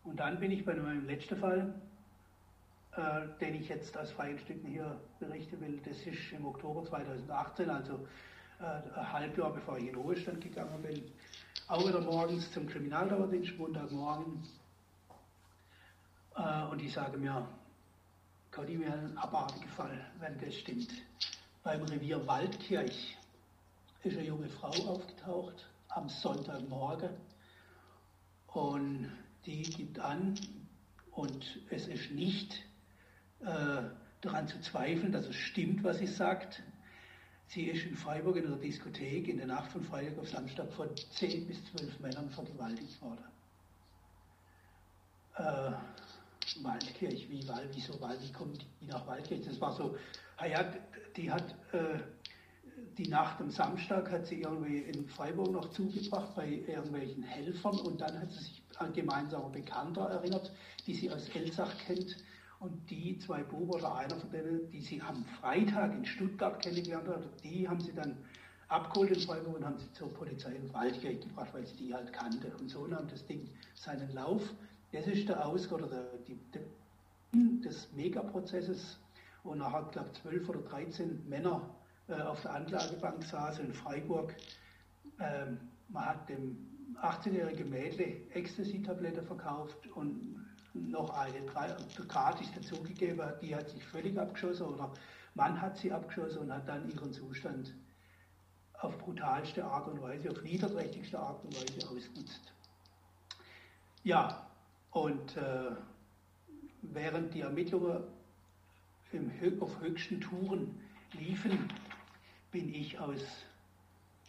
[0.04, 1.74] Und dann bin ich bei meinem letzten Fall,
[2.96, 5.82] äh, den ich jetzt aus freien Stücken hier berichten will.
[5.86, 8.08] Das ist im Oktober 2018, also
[8.60, 11.04] äh, ein Halbjahr bevor ich in Ruhestand gegangen bin.
[11.68, 14.44] Auch wieder morgens zum Kriminaldauerdienst, Montagmorgen.
[16.36, 17.48] Äh, und ich sage mir,
[18.52, 20.92] Conny, mir ein abartiger Fall, wenn das stimmt.
[21.64, 23.18] Beim Revier Waldkirch
[24.04, 27.12] ist eine junge Frau aufgetaucht am Sonntagmorgen
[28.48, 29.12] und
[29.46, 30.36] die gibt an,
[31.12, 32.64] und es ist nicht
[33.46, 33.84] äh,
[34.22, 36.62] daran zu zweifeln, dass es stimmt, was sie sagt.
[37.48, 40.90] Sie ist in Freiburg in einer Diskothek in der Nacht von Freitag auf Samstag von
[41.12, 43.26] zehn bis zwölf Männern vergewaltigt worden.
[45.36, 45.72] Äh,
[46.64, 49.42] Waldkirch, wie, Wald, wieso Wald, wie kommt die nach Waldkirch?
[49.46, 49.98] Das war so,
[50.38, 50.64] ah ja,
[51.16, 52.00] die hat äh,
[52.98, 58.02] die Nacht am Samstag hat sie irgendwie in Freiburg noch zugebracht bei irgendwelchen Helfern und
[58.02, 60.52] dann hat sie sich an gemeinsame Bekannter erinnert,
[60.86, 62.18] die sie aus Elsach kennt
[62.62, 67.08] und die zwei Buben oder einer von denen, die sie am Freitag in Stuttgart kennengelernt
[67.08, 68.16] hat, die haben sie dann
[68.68, 72.14] abgeholt in Freiburg und haben sie zur Polizei in Waldkirch gebracht, weil sie die halt
[72.14, 72.52] kannte.
[72.60, 74.42] Und so nahm das Ding seinen Lauf.
[74.94, 76.62] Das ist der Ausgang oder der, die, der,
[77.34, 78.98] des Megaprozesses
[79.44, 81.62] wo nachher, glaube ich, zwölf oder 13 Männer
[82.08, 84.36] äh, auf der Anklagebank saßen in Freiburg.
[85.20, 85.58] Ähm,
[85.90, 86.58] man hat dem
[87.02, 90.41] 18-jährigen Mädle Ecstasy-Tablette verkauft und
[90.74, 91.42] noch eine
[92.08, 94.92] gratis dazugegeben die hat sich völlig abgeschossen oder
[95.36, 97.74] Mann hat sie abgeschossen und hat dann ihren Zustand
[98.80, 102.42] auf brutalste Art und Weise, auf niederträchtigste Art und Weise ausgenutzt.
[104.04, 104.48] Ja,
[104.92, 105.72] und äh,
[106.82, 108.04] während die Ermittlungen
[109.12, 110.80] im, auf höchsten Touren
[111.14, 111.70] liefen,
[112.52, 113.22] bin ich aus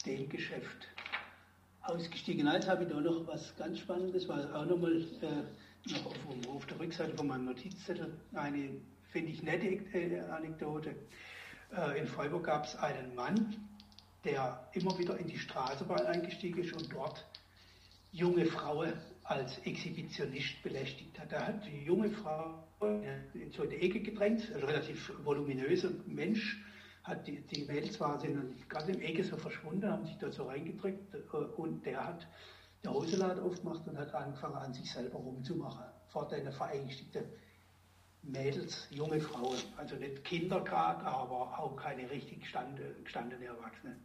[0.05, 0.89] dem Geschäft
[1.83, 2.47] ausgestiegen.
[2.47, 5.45] Jetzt habe ich da noch was ganz Spannendes, was auch nochmal äh,
[6.05, 8.71] auf, auf, der Rückseite von meinem Notizzettel eine,
[9.11, 10.95] finde ich, nette Anekdote.
[11.77, 13.57] Äh, in Freiburg gab es einen Mann,
[14.25, 17.27] der immer wieder in die Straßenbahn eingestiegen ist und dort
[18.13, 18.93] junge Frauen
[19.25, 21.33] als Exhibitionist belästigt hat.
[21.33, 22.63] Er hat die junge Frau
[23.35, 26.61] in so eine Ecke gedrängt, ein relativ voluminöser Mensch,
[27.05, 30.45] hat die, die Mädels waren sind gerade im Ecke so verschwunden, haben sich da so
[30.45, 32.27] reingedrückt äh, und der hat
[32.85, 35.85] der Hoseladen aufgemacht und hat angefangen an sich selber rumzumachen.
[36.09, 37.25] Vor den verängstigten
[38.23, 43.97] Mädels, junge Frauen, also nicht Kinder gerade, aber auch keine richtig gestandene Erwachsene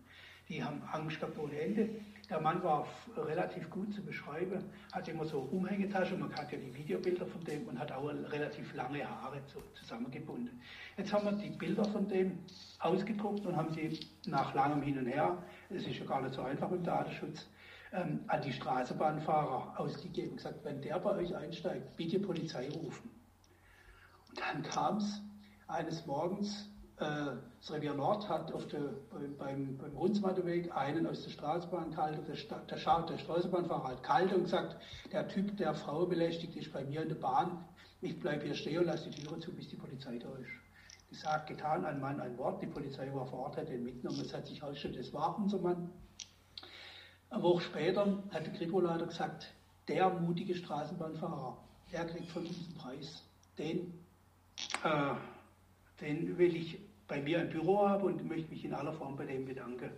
[0.49, 1.89] die haben Angst gehabt ohne Ende.
[2.30, 6.73] Der Mann war relativ gut zu beschreiben, hat immer so Umhängetaschen, man hat ja die
[6.73, 10.59] Videobilder von dem und hat auch relativ lange Haare so zusammengebunden.
[10.97, 12.39] Jetzt haben wir die Bilder von dem
[12.80, 15.38] ausgedruckt und haben sie nach langem Hin und Her,
[15.69, 17.45] es ist ja gar nicht so einfach im Datenschutz,
[17.98, 23.10] ähm, an die Straßenbahnfahrer ausgegeben und gesagt, wenn der bei euch einsteigt, bitte Polizei rufen.
[24.30, 25.22] Und dann kam es
[25.68, 27.06] eines Morgens, äh,
[27.60, 28.93] das Revier Nord hat auf der,
[29.38, 32.26] beim, beim Hundsmatteweg einen aus der Straßenbahn gehalten.
[32.26, 34.78] Der, der, der Straßenbahnfahrer hat kalt und gesagt,
[35.12, 37.66] der Typ, der Frau belästigt, ist bei mir in der Bahn.
[38.02, 40.50] Ich bleibe hier stehen und lasse die Türe zu, bis die Polizei da ist.
[41.10, 42.62] Gesagt, getan, ein Mann, ein Wort.
[42.62, 44.22] Die Polizei war vor Ort, hat ihn mitgenommen.
[44.22, 45.89] Es hat sich herausgestellt, das war unser Mann.
[47.30, 49.53] Eine Woche später hat der Kripo-Leiter gesagt,
[49.88, 51.57] der mutige Straßenbahnfahrer,
[51.91, 53.23] der kriegt von uns einen Preis.
[53.57, 53.93] Den,
[54.84, 55.13] äh,
[56.01, 59.25] den will ich bei mir ein Büro habe und möchte mich in aller Form bei
[59.25, 59.91] dem bedanken.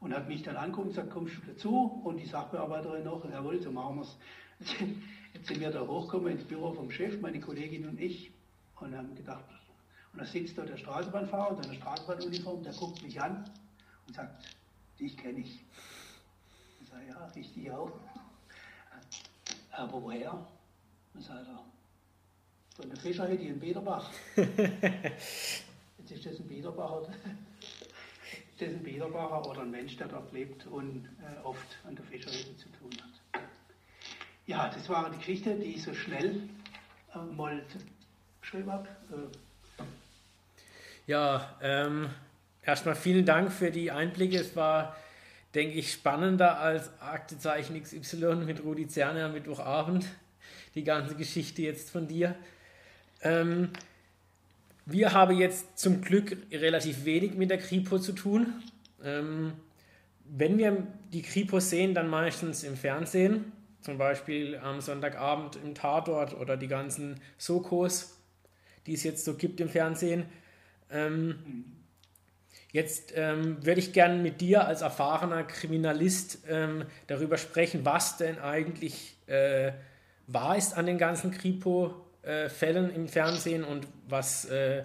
[0.00, 2.02] Und hat mich dann angeguckt und gesagt, kommst du dazu?
[2.04, 4.16] Und die Sachbearbeiterin noch, jawohl, so machen wir es.
[5.34, 8.32] Jetzt sind wir da hochgekommen ins Büro vom Chef, meine Kollegin und ich,
[8.80, 9.44] und haben gedacht,
[10.12, 13.48] und da sitzt da der Straßenbahnfahrer in seiner Straßenbahnuniform, der guckt mich an
[14.06, 14.56] und sagt,
[14.98, 15.64] dich kenne ich.
[16.92, 17.92] Sage, ja, ich dich auch.
[19.70, 20.46] Aber woher?
[21.14, 21.64] Und sagt er,
[22.76, 24.10] von der Fischerhütte in Biederbach.
[26.12, 27.08] ist das ein Biederbacher,
[28.58, 32.56] das ein Biederbacher oder ein Mensch, der dort lebt und äh, oft an der Fischerhütte
[32.56, 33.42] zu tun hat.
[34.46, 36.48] Ja, das war die Geschichte, die ich so schnell
[37.14, 37.62] äh, mal
[38.40, 38.88] geschrieben habe.
[39.10, 39.82] Äh.
[41.06, 42.10] Ja, ähm,
[42.62, 44.38] erstmal vielen Dank für die Einblicke.
[44.38, 44.96] Es war,
[45.54, 50.06] denke ich, spannender als Aktezeichen XY mit Rudi Zerner am Mittwochabend.
[50.74, 52.34] Die ganze Geschichte jetzt von dir.
[53.22, 53.70] Ähm,
[54.86, 58.62] wir haben jetzt zum Glück relativ wenig mit der Kripo zu tun.
[59.04, 59.52] Ähm,
[60.24, 66.34] wenn wir die Kripo sehen, dann meistens im Fernsehen, zum Beispiel am Sonntagabend im Tatort
[66.34, 68.18] oder die ganzen Sokos,
[68.86, 70.24] die es jetzt so gibt im Fernsehen.
[70.90, 71.64] Ähm,
[72.72, 78.38] jetzt ähm, würde ich gerne mit dir als erfahrener Kriminalist ähm, darüber sprechen, was denn
[78.38, 79.72] eigentlich äh,
[80.26, 82.48] wahr ist an den ganzen Kripo äh,
[82.94, 84.84] im Fernsehen und was äh,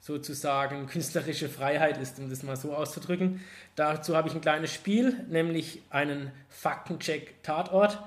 [0.00, 3.40] sozusagen künstlerische Freiheit ist, um das mal so auszudrücken.
[3.74, 7.98] Dazu habe ich ein kleines Spiel, nämlich einen Faktencheck Tatort.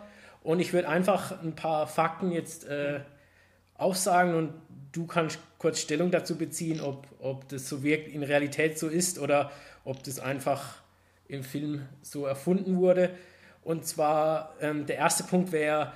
[0.42, 3.02] Und ich würde einfach ein paar Fakten jetzt äh,
[3.76, 4.54] aufsagen und
[4.92, 9.20] du kannst kurz Stellung dazu beziehen, ob, ob das so wirkt, in Realität so ist
[9.20, 9.52] oder
[9.86, 10.76] ob das einfach
[11.28, 13.12] im Film so erfunden wurde.
[13.64, 15.94] Und zwar ähm, der erste Punkt wäre,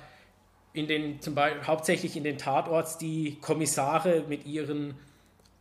[0.72, 4.94] in den, zum Beispiel, hauptsächlich in den Tatorts die Kommissare mit ihren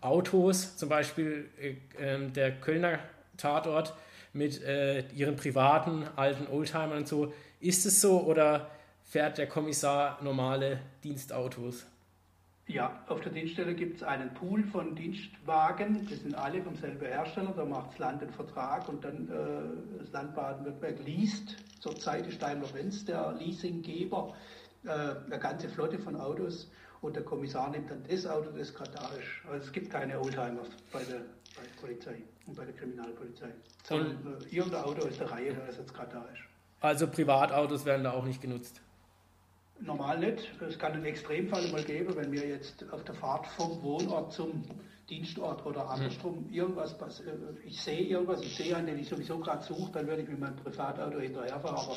[0.02, 3.00] Autos, zum Beispiel äh, ähm, der Kölner
[3.38, 3.94] Tatort
[4.34, 7.34] mit äh, ihren privaten alten Oldtimern und so.
[7.60, 8.70] Ist es so oder
[9.04, 11.86] fährt der Kommissar normale Dienstautos?
[12.74, 17.06] Ja, auf der Dienststelle gibt es einen Pool von Dienstwagen, das sind alle vom selben
[17.06, 22.26] Hersteller, da macht das Land einen Vertrag und dann äh, das Land Baden-Württemberg liest, zurzeit
[22.26, 24.34] ist Daimler-Benz der Leasinggeber,
[24.86, 26.72] äh, eine ganze Flotte von Autos
[27.02, 29.48] und der Kommissar nimmt dann das Auto, das gerade da ist.
[29.48, 31.20] Also es gibt keine Oldtimers bei der,
[31.56, 33.54] bei der Polizei und bei der Kriminalpolizei.
[33.84, 36.42] Sondern äh, irgendein Auto ist der Reihe, das jetzt gerade da ist.
[36.82, 38.82] Also Privatautos werden da auch nicht genutzt?
[39.86, 40.50] Normal nicht.
[40.62, 44.64] Es kann einen Extremfall mal geben, wenn wir jetzt auf der Fahrt vom Wohnort zum
[45.10, 47.28] Dienstort oder andersrum irgendwas passiert.
[47.28, 50.30] Äh, ich sehe irgendwas, ich sehe einen, den ich sowieso gerade suche, dann werde ich
[50.30, 51.76] mit meinem Privatauto hinterherfahren.
[51.76, 51.96] Aber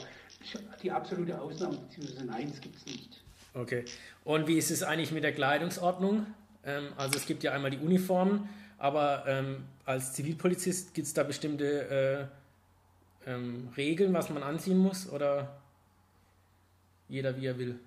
[0.82, 3.22] die absolute Ausnahme, beziehungsweise nein, es gibt es nicht.
[3.54, 3.84] Okay.
[4.24, 6.26] Und wie ist es eigentlich mit der Kleidungsordnung?
[6.64, 11.22] Ähm, also es gibt ja einmal die Uniformen, aber ähm, als Zivilpolizist gibt es da
[11.22, 12.28] bestimmte
[13.24, 15.56] äh, ähm, Regeln, was man anziehen muss oder
[17.08, 17.78] jeder wie er will?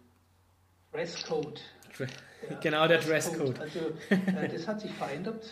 [0.92, 1.62] Dresscode.
[1.98, 3.60] Ja, genau, der Dresscode.
[3.60, 5.46] Also äh, das hat sich verändert.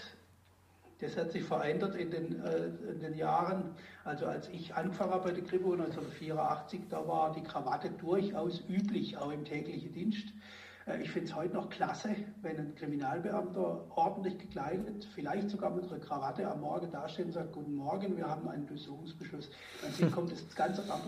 [1.00, 3.76] Das hat sich verändert in den, äh, in den Jahren.
[4.04, 9.18] Also als ich angefangen habe bei der Kripo 1984, da war die Krawatte durchaus üblich,
[9.18, 10.34] auch im täglichen Dienst.
[10.88, 15.86] Äh, ich finde es heute noch klasse, wenn ein Kriminalbeamter ordentlich gekleidet, vielleicht sogar mit
[15.92, 19.52] einer Krawatte am Morgen dasteht und sagt, guten Morgen, wir haben einen Durchsuchungsbeschluss.
[20.00, 21.02] Dann kommt es ganz anders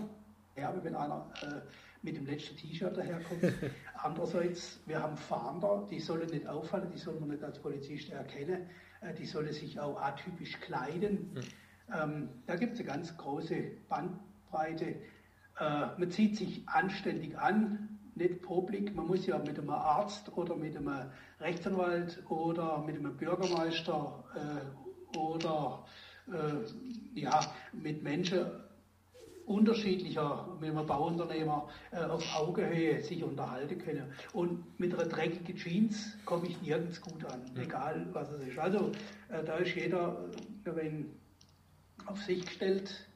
[0.53, 1.62] her, wenn einer äh,
[2.02, 3.54] mit dem letzten T-Shirt daherkommt.
[3.95, 8.70] Andererseits, wir haben Fahnder, die sollen nicht auffallen, die sollen man nicht als Polizist erkennen,
[9.02, 11.32] äh, die sollen sich auch atypisch kleiden.
[11.34, 11.41] Mhm.
[11.93, 14.86] Ähm, da gibt es eine ganz große Bandbreite.
[14.86, 18.95] Äh, man zieht sich anständig an, nicht publik.
[18.95, 25.18] Man muss ja mit einem Arzt oder mit einem Rechtsanwalt oder mit einem Bürgermeister äh,
[25.18, 25.86] oder
[26.28, 27.39] äh, ja,
[27.74, 28.45] mit Menschen
[29.50, 34.14] unterschiedlicher, mit einem Bauunternehmer äh, auf Augenhöhe sich unterhalten können.
[34.34, 37.64] Und mit einer dreckigen Jeans komme ich nirgends gut an, ja.
[37.64, 38.60] egal was es ist.
[38.60, 38.91] Also
[39.30, 40.30] äh, da ist jeder,
[40.66, 41.10] äh, wenn
[42.06, 43.08] auf sich gestellt,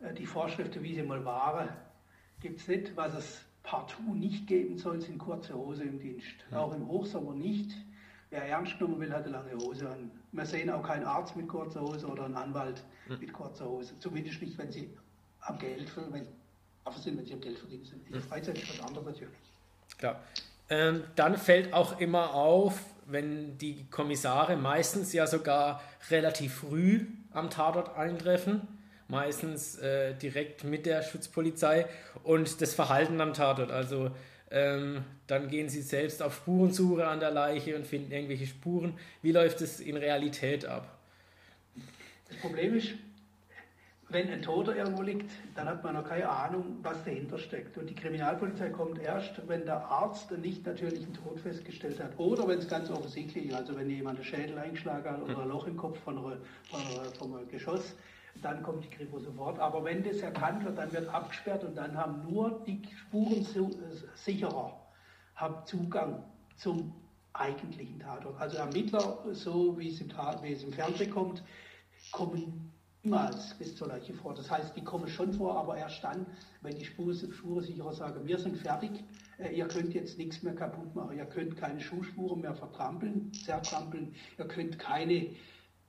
[0.00, 1.68] äh, die Vorschriften, wie sie mal waren,
[2.40, 6.36] gibt es nicht, was es partout nicht geben soll, sind kurze Hose im Dienst.
[6.50, 6.60] Ja.
[6.60, 7.72] Auch im Hochsommer nicht.
[8.30, 10.10] Wer ernst genommen will, hat eine lange Hose an.
[10.32, 12.82] Wir sehen auch keinen Arzt mit kurzer Hose oder einen Anwalt
[13.20, 13.96] mit kurzer Hose.
[13.98, 14.90] Zumindest nicht, wenn sie
[15.46, 16.26] am Geld, wenn,
[17.02, 18.06] sind, wenn sie am Geld verdienen sind.
[18.06, 19.34] In der Freizeit ist was anderes natürlich.
[19.98, 20.20] Klar.
[20.68, 25.80] Ähm, dann fällt auch immer auf, wenn die Kommissare meistens ja sogar
[26.10, 28.66] relativ früh am Tatort eintreffen,
[29.08, 31.86] meistens äh, direkt mit der Schutzpolizei
[32.24, 33.70] und das Verhalten am Tatort.
[33.70, 34.10] Also
[34.50, 38.98] ähm, dann gehen sie selbst auf Spurensuche an der Leiche und finden irgendwelche Spuren.
[39.22, 40.98] Wie läuft es in Realität ab?
[42.28, 42.88] Das Problem ist,
[44.08, 47.76] wenn ein Toter irgendwo liegt, dann hat man noch keine Ahnung, was dahinter steckt.
[47.76, 52.16] Und die Kriminalpolizei kommt erst, wenn der Arzt einen nicht natürlichen Tod festgestellt hat.
[52.16, 55.48] Oder wenn es ganz offensichtlich ist, also wenn jemand einen Schädel eingeschlagen hat oder ein
[55.48, 56.36] Loch im Kopf von, einer,
[56.70, 57.96] von, einer, von einem Geschoss,
[58.42, 59.58] dann kommt die Kripo sofort.
[59.58, 64.80] Aber wenn das erkannt wird, dann wird abgesperrt und dann haben nur die Spurensicherer
[65.34, 66.22] haben Zugang
[66.56, 66.92] zum
[67.32, 68.40] eigentlichen Tatort.
[68.40, 70.10] Also Ermittler, so wie es im,
[70.42, 71.42] wie es im Fernsehen kommt,
[72.12, 72.65] kommen
[73.06, 74.34] niemals bis zur Leiche vor.
[74.34, 76.26] Das heißt, die kommen schon vor, aber erst dann,
[76.62, 78.90] wenn die Spurensicherer sagen, wir sind fertig,
[79.38, 84.14] äh, ihr könnt jetzt nichts mehr kaputt machen, ihr könnt keine Schuhspuren mehr vertrampeln, zertrampeln,
[84.38, 85.28] ihr könnt keine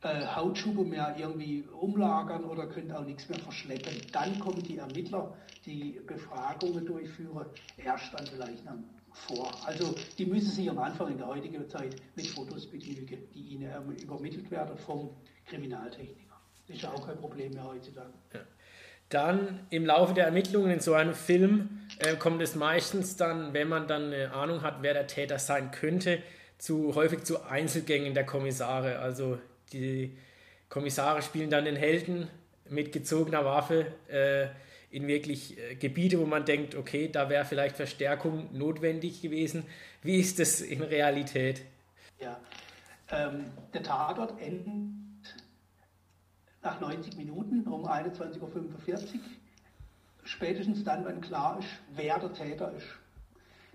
[0.04, 3.94] äh, Hautschuhe mehr irgendwie umlagern oder könnt auch nichts mehr verschleppen.
[4.12, 5.34] Dann kommen die Ermittler,
[5.66, 7.48] die Befragungen durchführen,
[7.78, 9.52] erst an der Leichnam vor.
[9.66, 13.72] Also die müssen sich am Anfang in der heutigen Zeit mit Fotos begnügen, die ihnen
[13.72, 15.10] ähm, übermittelt werden vom
[15.48, 16.27] Kriminaltechniker.
[16.68, 18.10] Ist ja auch kein Problem mehr heutzutage.
[18.34, 18.40] Ja.
[19.10, 23.70] Dann im Laufe der Ermittlungen in so einem Film äh, kommt es meistens dann, wenn
[23.70, 26.22] man dann eine Ahnung hat, wer der Täter sein könnte,
[26.58, 29.00] zu häufig zu Einzelgängen der Kommissare.
[29.00, 29.38] Also
[29.72, 30.18] die
[30.68, 32.28] Kommissare spielen dann den Helden
[32.70, 34.48] mit gezogener Waffe äh,
[34.94, 39.66] in wirklich äh, Gebiete, wo man denkt, okay, da wäre vielleicht Verstärkung notwendig gewesen.
[40.04, 41.62] Wie ist das in Realität?
[42.20, 42.40] Ja,
[43.10, 45.07] ähm, der Tatort endet
[46.68, 49.22] nach 90 Minuten um 21.45 Uhr,
[50.24, 52.88] spätestens dann, wenn klar ist, wer der Täter ist.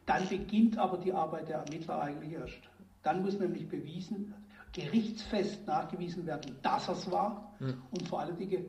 [0.05, 2.59] Dann beginnt aber die Arbeit der Ermittler eigentlich erst.
[3.03, 4.35] Dann muss nämlich bewiesen,
[4.73, 7.83] gerichtsfest nachgewiesen werden, dass er es war mhm.
[7.93, 8.67] und vor allen Dingen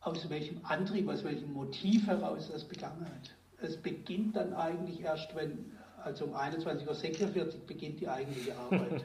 [0.00, 3.36] aus welchem Antrieb, aus welchem Motiv heraus er es begangen hat.
[3.60, 9.04] Es beginnt dann eigentlich erst, wenn, also um 21.46 Uhr beginnt die eigentliche Arbeit.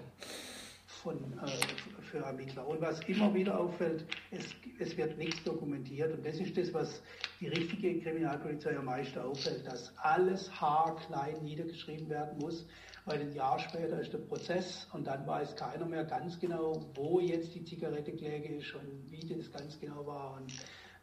[0.99, 2.67] Von, äh, für Ermittler.
[2.67, 4.45] Und was immer wieder auffällt, es,
[4.79, 6.13] es wird nichts dokumentiert.
[6.13, 7.01] Und das ist das, was
[7.39, 12.65] die richtige Kriminalpolizei am meisten auffällt, dass alles haarklein niedergeschrieben werden muss,
[13.05, 17.19] weil ein Jahr später ist der Prozess und dann weiß keiner mehr ganz genau, wo
[17.19, 20.37] jetzt die Zigarettenkläge ist und wie das ganz genau war.
[20.37, 20.51] Und,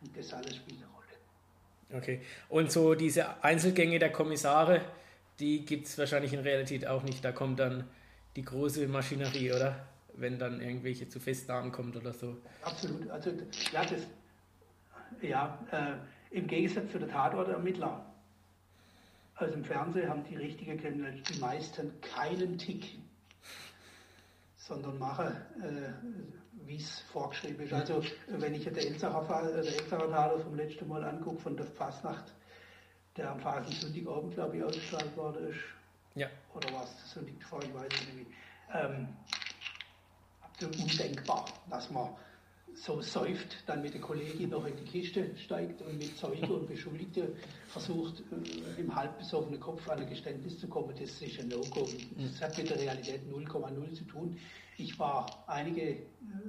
[0.03, 2.01] und das alles spielt eine Rolle.
[2.03, 2.21] Okay.
[2.49, 4.83] Und so diese Einzelgänge der Kommissare,
[5.41, 7.25] die gibt es wahrscheinlich in Realität auch nicht.
[7.25, 7.85] Da kommt dann
[8.37, 9.87] die große Maschinerie, oder?
[10.15, 12.37] Wenn dann irgendwelche zu Festnahmen kommt oder so.
[12.63, 13.11] Absolut.
[13.11, 13.31] Also
[13.73, 14.07] ja, das,
[15.21, 18.07] ja äh, im Gegensatz zu der Tatortermittler
[19.37, 22.99] aus dem Fernsehen haben die richtige Kriminalität die meisten keinen Tick,
[24.57, 25.27] sondern machen,
[25.63, 25.93] äh,
[26.65, 27.73] wie es vorgeschrieben ist.
[27.75, 31.57] Also wenn ich den Elsacher Fall, äh, der Elsacher Taler vom letzten Mal angucke, von
[31.57, 32.33] der Fastnacht,
[33.17, 35.61] der am Sonntagabend, glaube ich, ausgestrahlt worden ist.
[36.17, 36.29] Ja.
[36.55, 38.31] Oder was, Sonntag vor, ich weiß es nicht.
[38.73, 39.09] Ähm,
[40.43, 42.09] absolut undenkbar, dass man
[42.75, 46.67] so säuft, dann mit der Kollegin noch in die Kiste steigt und mit Zeuge und
[46.67, 47.35] Beschuldigte
[47.69, 51.87] versucht, äh, im halbbesoffenen Kopf an ein Geständnis zu kommen, das ist ein No-Go.
[52.19, 54.39] Das hat mit der Realität 0,0 zu tun.
[54.79, 55.99] Ich war einige äh,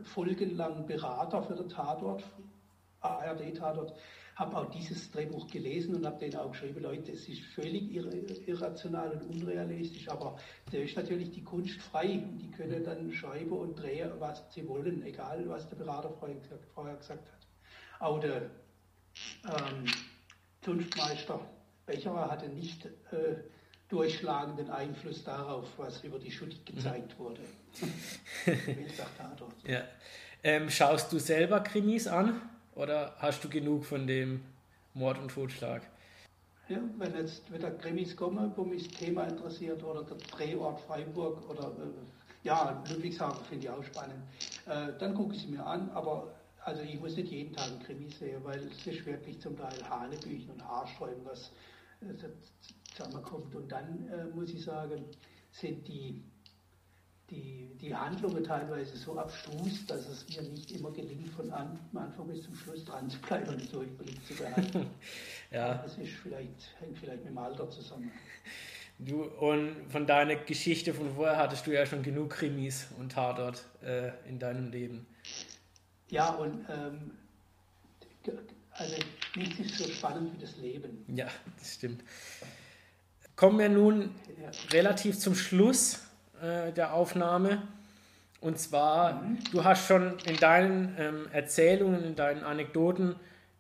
[0.03, 2.24] Folgen lang Berater für den Tatort,
[3.01, 3.93] ARD-Tatort,
[4.38, 7.91] habe auch dieses Drehbuch gelesen und habe denen auch geschrieben, Leute, es ist völlig
[8.47, 10.38] irrational und unrealistisch, aber
[10.71, 12.23] da ist natürlich die Kunst frei.
[12.39, 16.65] Die können dann schreiben und drehen, was sie wollen, egal was der Berater vorher gesagt,
[16.75, 17.47] vorher gesagt hat.
[17.99, 18.43] Auch der
[19.45, 19.85] ähm,
[20.61, 21.39] Zunftmeister
[21.88, 23.38] Becherer hatte nicht äh,
[23.89, 27.23] durchschlagenden Einfluss darauf, was über die Schuld gezeigt mhm.
[27.23, 27.41] wurde.
[29.67, 29.83] ja.
[30.43, 32.39] Ähm, schaust du selber Krimis an?
[32.78, 34.43] Oder hast du genug von dem
[34.93, 35.82] Mord und Totschlag?
[36.69, 41.49] Ja, wenn jetzt wieder Krimis kommen, wo mich das Thema interessiert, oder der Drehort Freiburg
[41.49, 44.21] oder äh, ja, Ludwigshafen finde ich auch spannend,
[44.67, 47.80] äh, dann gucke ich sie mir an, aber also ich muss nicht jeden Tag ein
[47.80, 51.51] Krimi sehen, weil es ist wirklich zum Teil Hanebüchen und Haarsträuben, was
[52.01, 52.13] äh,
[52.95, 53.55] zusammenkommt.
[53.55, 55.03] Und dann äh, muss ich sagen,
[55.51, 56.21] sind die
[57.30, 62.43] die, die Handlungen teilweise so abstrus, dass es mir nicht immer gelingt, von Anfang bis
[62.43, 64.88] zum Schluss dran zu bleiben und so im Blick zu behalten.
[65.51, 65.75] ja.
[65.75, 68.11] Das ist vielleicht, hängt vielleicht mit dem Alter zusammen.
[68.99, 73.63] Du, und von deiner Geschichte von vorher hattest du ja schon genug Krimis und Tatort
[73.84, 75.05] äh, in deinem Leben.
[76.09, 77.11] Ja, und ähm,
[78.71, 78.95] also
[79.36, 81.05] nichts ist so spannend wie das Leben.
[81.15, 81.28] Ja,
[81.59, 82.03] das stimmt.
[83.36, 84.49] Kommen wir nun ja.
[84.71, 85.99] relativ zum Schluss
[86.41, 87.61] äh, der Aufnahme.
[88.39, 89.39] Und zwar, mhm.
[89.51, 93.15] du hast schon in deinen ähm, Erzählungen, in deinen Anekdoten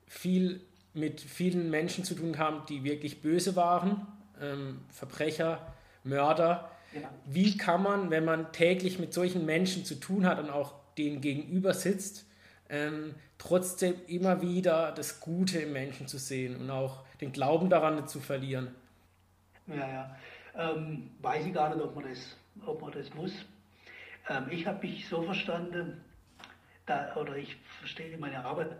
[0.05, 0.61] viel
[0.93, 4.07] mit vielen Menschen zu tun gehabt, die wirklich böse waren,
[4.41, 5.73] ähm, Verbrecher,
[6.03, 6.71] Mörder.
[6.93, 7.09] Ja.
[7.25, 11.21] Wie kann man, wenn man täglich mit solchen Menschen zu tun hat und auch denen
[11.21, 12.25] gegenüber sitzt,
[12.69, 17.95] ähm, trotzdem immer wieder das Gute im Menschen zu sehen und auch den Glauben daran
[17.95, 18.73] nicht zu verlieren?
[19.67, 20.15] Ja, ja.
[20.55, 22.35] Ähm, weiß ich gar nicht, ob man das
[22.65, 23.33] ob man das muss.
[24.29, 26.01] Ähm, ich habe mich so verstanden,
[26.85, 28.77] da, oder ich verstehe meine Arbeit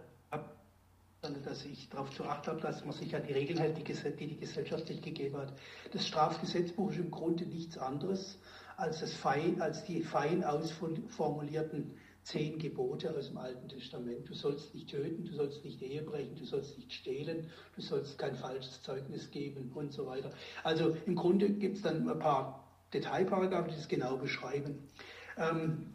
[1.44, 4.28] dass ich darauf zu achten habe, dass man sich an die Regeln hält, die, die
[4.28, 5.54] die Gesellschaft sich gegeben hat.
[5.92, 8.40] Das Strafgesetzbuch ist im Grunde nichts anderes
[8.78, 14.30] als, das fein, als die fein ausformulierten zehn Gebote aus dem Alten Testament.
[14.30, 18.18] Du sollst nicht töten, du sollst nicht Ehe brechen, du sollst nicht stehlen, du sollst
[18.18, 20.30] kein falsches Zeugnis geben und so weiter.
[20.64, 24.88] Also im Grunde gibt es dann ein paar Detailparagraphen, die das genau beschreiben.
[25.38, 25.94] Ähm,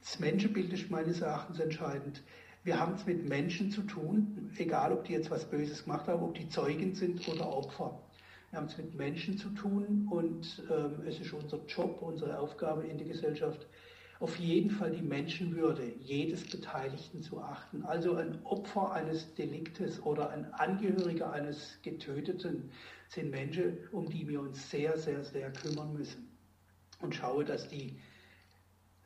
[0.00, 2.22] das Menschenbild ist meines Erachtens entscheidend.
[2.64, 6.22] Wir haben es mit Menschen zu tun, egal ob die jetzt was Böses gemacht haben,
[6.22, 8.02] ob die Zeugen sind oder Opfer.
[8.50, 12.84] Wir haben es mit Menschen zu tun und ähm, es ist unser Job, unsere Aufgabe
[12.84, 13.66] in der Gesellschaft,
[14.18, 17.84] auf jeden Fall die Menschenwürde jedes Beteiligten zu achten.
[17.84, 22.70] Also ein Opfer eines Deliktes oder ein Angehöriger eines Getöteten
[23.08, 26.29] sind Menschen, um die wir uns sehr, sehr, sehr kümmern müssen
[27.00, 27.98] und schaue, dass die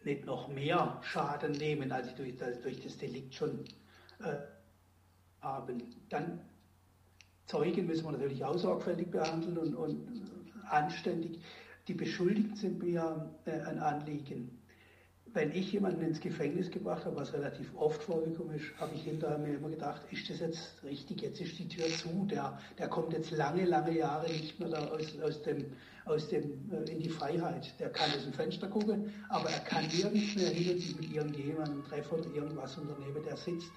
[0.05, 3.65] nicht noch mehr Schaden nehmen, als sie durch das, durch das Delikt schon
[4.21, 4.37] äh,
[5.41, 5.83] haben.
[6.09, 6.41] Dann
[7.47, 10.31] Zeugen müssen wir natürlich auch sorgfältig behandeln und, und
[10.69, 11.41] anständig.
[11.89, 14.64] Die Beschuldigten sind mir äh, ein Anliegen
[15.35, 19.37] wenn ich jemanden ins Gefängnis gebracht habe, was relativ oft vorgekommen ist, habe ich hinterher
[19.37, 23.13] mir immer gedacht, ist das jetzt richtig, jetzt ist die Tür zu, der, der kommt
[23.13, 25.73] jetzt lange, lange Jahre nicht mehr da aus, aus dem,
[26.05, 27.75] aus dem, äh, in die Freiheit.
[27.81, 31.13] Der kann aus dem Fenster gucken, aber er kann nirgends mehr hin und sich mit
[31.13, 33.73] irgendjemandem treffen oder irgendwas unternehmen, der sitzt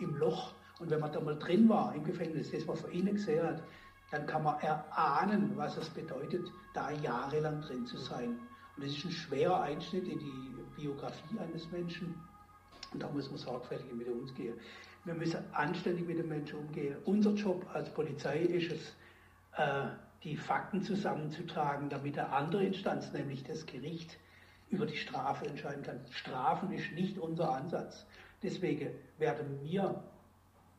[0.00, 0.54] im Loch.
[0.78, 3.64] Und wenn man da mal drin war im Gefängnis, das man von innen gesehen hat,
[4.12, 8.38] dann kann man erahnen, was es bedeutet, da jahrelang drin zu sein.
[8.76, 10.49] Und das ist ein schwerer Einschnitt in die
[10.80, 12.14] Biografie eines Menschen.
[12.92, 14.54] Und da muss man sorgfältig mit uns gehen.
[15.04, 16.96] Wir müssen anständig mit den Menschen umgehen.
[17.04, 18.94] Unser Job als Polizei ist es,
[19.56, 19.88] äh,
[20.24, 24.18] die Fakten zusammenzutragen, damit der andere Instanz, nämlich das Gericht,
[24.68, 26.00] über die Strafe entscheiden kann.
[26.10, 28.06] Strafen ist nicht unser Ansatz.
[28.42, 30.02] Deswegen werden wir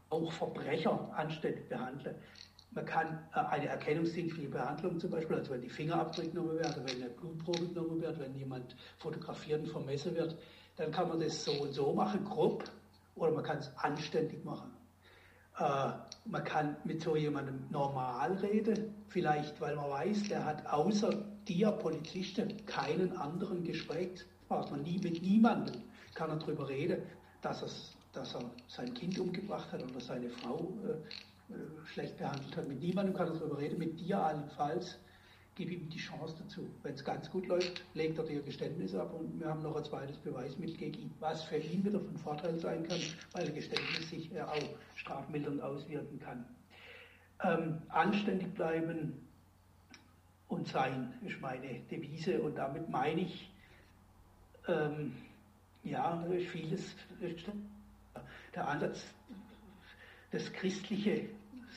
[0.10, 2.16] auch Verbrecher anständig behandeln.
[2.72, 7.04] Man kann äh, eine erkennungsdienstliche Behandlung zum Beispiel, also wenn die Fingerabdrücke genommen werden, wenn
[7.04, 10.38] eine Blutprobe genommen wird, wenn jemand fotografiert und vermessen wird,
[10.78, 12.64] dann kann man das so und so machen, grob,
[13.16, 14.72] oder man kann es anständig machen.
[15.58, 15.92] Äh,
[16.26, 21.72] man kann mit so jemandem normal reden, vielleicht weil man weiß, der hat außer dir,
[21.72, 24.78] Polizisten, keinen anderen Gesprächspartner.
[24.78, 25.82] Nie, mit niemandem
[26.14, 27.02] kann er darüber reden,
[27.42, 30.96] dass, dass er sein Kind umgebracht hat oder seine Frau äh,
[31.86, 32.68] schlecht behandelt hat.
[32.68, 34.98] Mit niemandem kann er darüber reden, mit dir allenfalls
[35.56, 36.68] gib ihm die Chance dazu.
[36.82, 39.84] Wenn es ganz gut läuft, legt er dir Geständnis ab und wir haben noch ein
[39.84, 43.00] zweites Beweismittel gegen ihn, was für ihn wieder von Vorteil sein kann,
[43.34, 46.46] weil ein Geständnis sich ja auch strafmildernd auswirken kann.
[47.44, 49.28] Ähm, anständig bleiben
[50.48, 53.52] und sein ist meine Devise und damit meine ich,
[54.68, 55.14] ähm,
[55.84, 56.96] ja, vieles,
[58.54, 59.04] der Ansatz,
[60.32, 61.30] das Christliche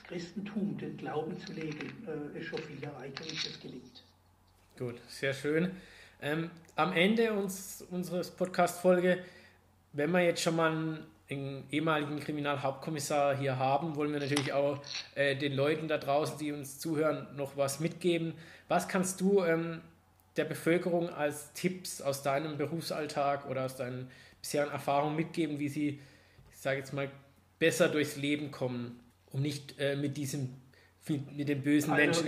[0.06, 4.02] Christentum, den Glauben zu leben, äh, ist schon viel erreicht, wenn es gelingt.
[4.78, 5.70] Gut, sehr schön.
[6.20, 9.24] Ähm, am Ende uns, unseres Podcast-Folge,
[9.92, 14.82] wenn wir jetzt schon mal einen, einen, ehemaligen Kriminalhauptkommissar hier haben, wollen wir natürlich auch
[15.14, 18.34] äh, den Leuten da draußen, die uns zuhören, noch was mitgeben.
[18.68, 19.80] Was kannst du ähm,
[20.36, 26.00] der Bevölkerung als Tipps aus deinem Berufsalltag oder aus deinen bisherigen Erfahrungen mitgeben, wie sie,
[26.50, 27.10] ich sage jetzt mal,
[27.58, 29.00] besser durchs Leben kommen?
[29.34, 30.54] Um nicht äh, mit diesem,
[31.08, 32.26] mit den bösen also Menschen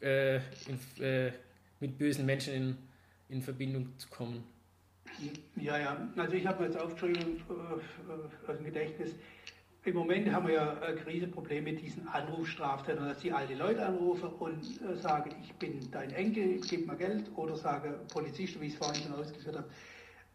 [0.00, 1.32] in, äh, in, äh,
[1.80, 2.76] mit bösen Menschen in,
[3.28, 4.44] in Verbindung zu kommen.
[5.56, 9.14] Ja, ja, also ich habe mir jetzt aufgeschrieben äh, aus dem Gedächtnis,
[9.84, 14.28] im Moment haben wir ja ein Krisenproblem mit diesen Anrufstraftätern, dass die alte Leute anrufen
[14.28, 18.74] und äh, sagen, ich bin dein Enkel, gib mir Geld, oder sage Polizist, wie ich
[18.74, 19.68] es vorhin schon ausgeführt habe.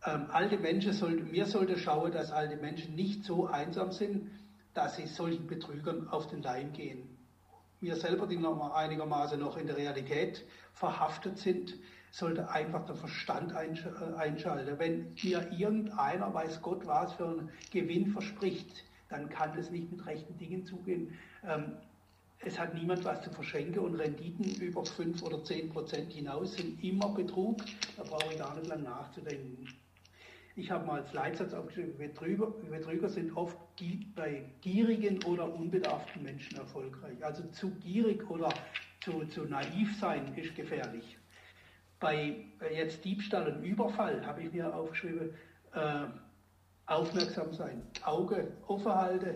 [0.06, 4.30] Ähm, alte Menschen sollten, mir sollte schauen, dass alte Menschen nicht so einsam sind,
[4.78, 7.18] dass sie solchen Betrügern auf den Leim gehen.
[7.82, 11.76] Wir selber, die noch einigermaßen noch in der Realität verhaftet sind,
[12.12, 14.78] sollte einfach der Verstand äh, einschalten.
[14.78, 20.06] Wenn mir irgendeiner, weiß Gott was, für einen Gewinn verspricht, dann kann es nicht mit
[20.06, 21.18] rechten Dingen zugehen.
[21.44, 21.74] Ähm,
[22.40, 26.84] es hat niemand was zu verschenken und Renditen über 5 oder 10 Prozent hinaus sind
[26.84, 27.58] immer Betrug.
[27.96, 29.68] Da brauche ich gar nicht lang nachzudenken.
[30.58, 33.56] Ich habe mal als Leitsatz aufgeschrieben, Betrüger, Betrüger sind oft
[34.16, 37.24] bei gierigen oder unbedarften Menschen erfolgreich.
[37.24, 38.52] Also zu gierig oder
[39.02, 41.16] zu, zu naiv sein ist gefährlich.
[42.00, 42.38] Bei
[42.74, 45.30] jetzt Diebstahl und Überfall habe ich mir aufgeschrieben,
[45.76, 46.06] äh,
[46.88, 49.36] aufmerksam sein, Auge offen halten,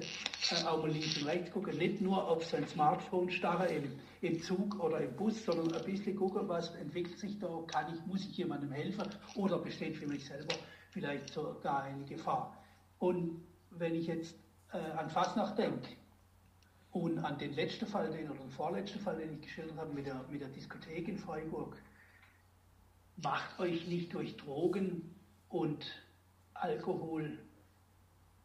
[0.50, 4.42] äh, auch mal links und rechts gucken, nicht nur auf sein Smartphone starren im, im
[4.42, 8.26] Zug oder im Bus, sondern ein bisschen gucken, was entwickelt sich da, kann ich, muss
[8.26, 9.06] ich jemandem helfen
[9.36, 10.56] oder besteht für mich selber
[10.92, 12.56] vielleicht sogar eine Gefahr.
[13.00, 14.36] Und wenn ich jetzt
[14.72, 15.90] äh, an Fasnacht denke
[16.92, 20.06] und an den letzten Fall, den oder den vorletzten Fall, den ich geschildert habe mit
[20.06, 21.78] der, mit der Diskothek in Freiburg,
[23.18, 25.16] macht euch nicht durch Drogen
[25.50, 25.86] und
[26.54, 27.40] Alkohol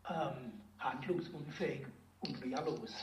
[0.09, 1.87] ähm, handlungsunfähig
[2.21, 2.95] und wehrlos.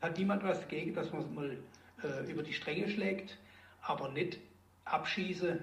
[0.00, 1.58] Hat niemand was dagegen, dass man es mal
[2.02, 3.38] äh, über die Stränge schlägt,
[3.82, 4.38] aber nicht
[4.84, 5.60] abschieße,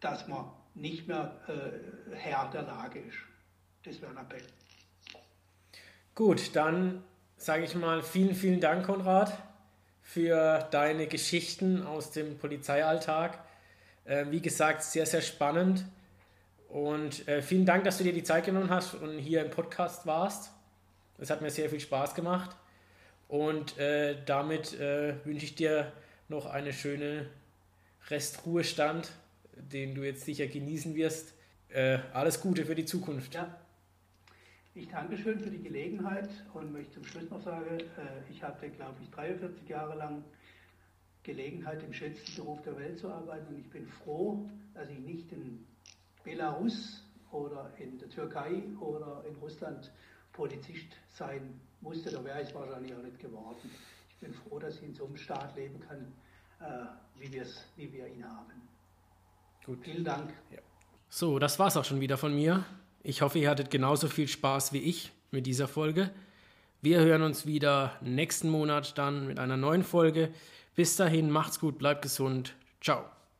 [0.00, 3.16] dass man nicht mehr äh, Herr der Lage ist.
[3.84, 4.42] Das wäre ein Appell.
[6.14, 7.02] Gut, dann
[7.36, 9.36] sage ich mal vielen, vielen Dank, Konrad,
[10.02, 13.38] für deine Geschichten aus dem Polizeialltag.
[14.04, 15.84] Äh, wie gesagt, sehr, sehr spannend.
[16.68, 20.06] Und äh, vielen Dank, dass du dir die Zeit genommen hast und hier im Podcast
[20.06, 20.50] warst.
[21.18, 22.56] Es hat mir sehr viel Spaß gemacht.
[23.28, 25.92] Und äh, damit äh, wünsche ich dir
[26.28, 27.26] noch eine schöne
[28.08, 29.10] Restruhestand
[29.56, 31.34] den du jetzt sicher genießen wirst.
[31.68, 33.34] Äh, alles Gute für die Zukunft.
[33.34, 33.58] Ja.
[34.74, 38.68] Ich danke schön für die Gelegenheit und möchte zum Schluss noch sagen, äh, ich hatte,
[38.68, 40.22] glaube ich, 43 Jahre lang
[41.22, 45.32] Gelegenheit, im schönsten Beruf der Welt zu arbeiten und ich bin froh, dass ich nicht
[45.32, 45.66] in
[46.22, 47.02] Belarus
[47.32, 49.90] oder in der Türkei oder in Russland
[50.32, 52.10] Polizist sein musste.
[52.10, 53.70] Da wäre ich wahrscheinlich auch nicht geworden.
[54.10, 56.12] Ich bin froh, dass ich in so einem Staat leben kann,
[56.60, 56.86] äh,
[57.18, 57.32] wie,
[57.76, 58.65] wie wir ihn haben.
[59.66, 59.78] Gut.
[59.82, 60.32] Vielen Dank.
[60.52, 60.58] Ja.
[61.08, 62.64] So, das war's auch schon wieder von mir.
[63.02, 66.10] Ich hoffe, ihr hattet genauso viel Spaß wie ich mit dieser Folge.
[66.82, 70.32] Wir hören uns wieder nächsten Monat dann mit einer neuen Folge.
[70.76, 72.54] Bis dahin, macht's gut, bleibt gesund.
[72.80, 73.15] Ciao.